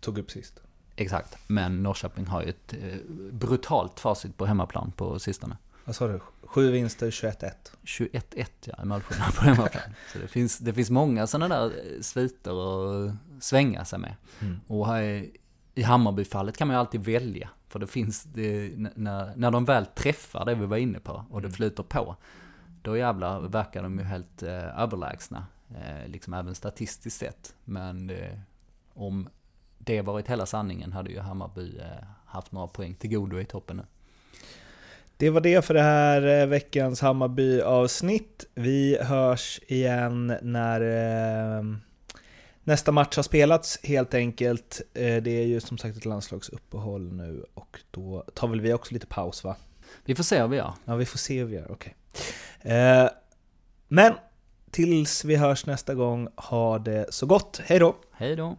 tog 0.00 0.18
upp 0.18 0.30
sist. 0.30 0.60
Exakt, 0.96 1.38
men 1.46 1.82
Norrköping 1.82 2.26
har 2.26 2.42
ju 2.42 2.48
ett 2.48 2.72
eh, 2.72 2.98
brutalt 3.32 4.00
facit 4.00 4.36
på 4.36 4.46
hemmaplan 4.46 4.92
på 4.96 5.18
sistone. 5.18 5.56
Vad 5.88 5.96
sa 5.96 6.08
du? 6.08 6.20
Sju 6.42 6.70
vinster, 6.70 7.10
21-1. 7.10 7.52
21-1 7.84 8.46
ja, 8.64 8.82
i 8.82 8.84
målskillnad 8.84 9.34
på 9.34 9.44
hemmaplan. 9.44 9.82
Så 10.12 10.18
det 10.18 10.28
finns, 10.28 10.58
det 10.58 10.72
finns 10.72 10.90
många 10.90 11.26
sådana 11.26 11.58
där 11.58 11.64
eh, 11.66 12.00
sviter 12.00 12.50
att 12.50 13.14
svänga 13.40 13.84
sig 13.84 13.98
med. 13.98 14.14
Mm. 14.40 14.60
Och 14.66 14.86
här 14.86 15.02
i, 15.74 15.82
Hammarby-fallet 15.82 16.56
kan 16.56 16.68
man 16.68 16.74
ju 16.74 16.80
alltid 16.80 17.04
välja. 17.04 17.50
För 17.68 17.78
det 17.78 17.86
finns, 17.86 18.22
det, 18.22 18.72
när, 18.76 19.36
när 19.36 19.50
de 19.50 19.64
väl 19.64 19.86
träffar 19.86 20.44
det 20.44 20.54
vi 20.54 20.66
var 20.66 20.76
inne 20.76 21.00
på 21.00 21.24
och 21.30 21.40
det 21.40 21.46
Mm. 21.46 21.56
flyter 21.56 21.82
på, 21.82 22.16
då 22.82 22.96
jävlar 22.96 23.40
verkar 23.40 23.82
de 23.82 23.98
ju 23.98 24.04
helt 24.04 24.42
eh, 24.42 24.80
överlägsna. 24.80 25.46
Eh, 25.70 26.08
liksom 26.08 26.34
även 26.34 26.54
statistiskt 26.54 27.18
sett. 27.18 27.54
Men 27.64 28.10
eh, 28.10 28.38
om 28.94 29.28
det 29.78 30.02
varit 30.02 30.28
hela 30.28 30.46
sanningen 30.46 30.92
hade 30.92 31.10
ju 31.10 31.20
Hammarby 31.20 31.78
eh, 31.78 32.06
haft 32.26 32.52
några 32.52 32.66
poäng 32.66 32.94
till 32.94 33.10
godo 33.10 33.40
i 33.40 33.44
toppen 33.44 33.76
nu. 33.76 33.84
Det 35.20 35.30
var 35.30 35.40
det 35.40 35.64
för 35.64 35.74
det 35.74 35.82
här 35.82 36.40
eh, 36.40 36.46
veckans 36.46 37.00
Hammarby-avsnitt. 37.00 38.44
Vi 38.54 38.98
hörs 39.00 39.60
igen 39.66 40.36
när 40.42 40.80
eh, 40.80 41.64
nästa 42.64 42.92
match 42.92 43.16
har 43.16 43.22
spelats 43.22 43.78
helt 43.82 44.14
enkelt. 44.14 44.80
Eh, 44.94 45.16
det 45.16 45.30
är 45.30 45.46
ju 45.46 45.60
som 45.60 45.78
sagt 45.78 45.96
ett 45.96 46.04
landslagsuppehåll 46.04 47.12
nu 47.12 47.44
och 47.54 47.80
då 47.90 48.24
tar 48.34 48.48
väl 48.48 48.60
vi 48.60 48.72
också 48.72 48.94
lite 48.94 49.06
paus 49.06 49.44
va? 49.44 49.56
Vi 50.04 50.14
får 50.14 50.24
se 50.24 50.40
hur 50.40 50.48
vi 50.48 50.56
gör. 50.56 50.72
Ja, 50.84 50.96
vi 50.96 51.06
får 51.06 51.18
se 51.18 51.38
hur 51.38 51.44
vi 51.44 51.56
gör, 51.56 51.72
okej. 51.72 51.94
Eh, 52.60 53.08
men 53.88 54.14
tills 54.70 55.24
vi 55.24 55.36
hörs 55.36 55.66
nästa 55.66 55.94
gång, 55.94 56.28
ha 56.36 56.78
det 56.78 57.06
så 57.14 57.26
gott. 57.26 57.60
Hej 57.64 57.78
då! 57.78 57.96
Hej 58.12 58.36
då! 58.36 58.56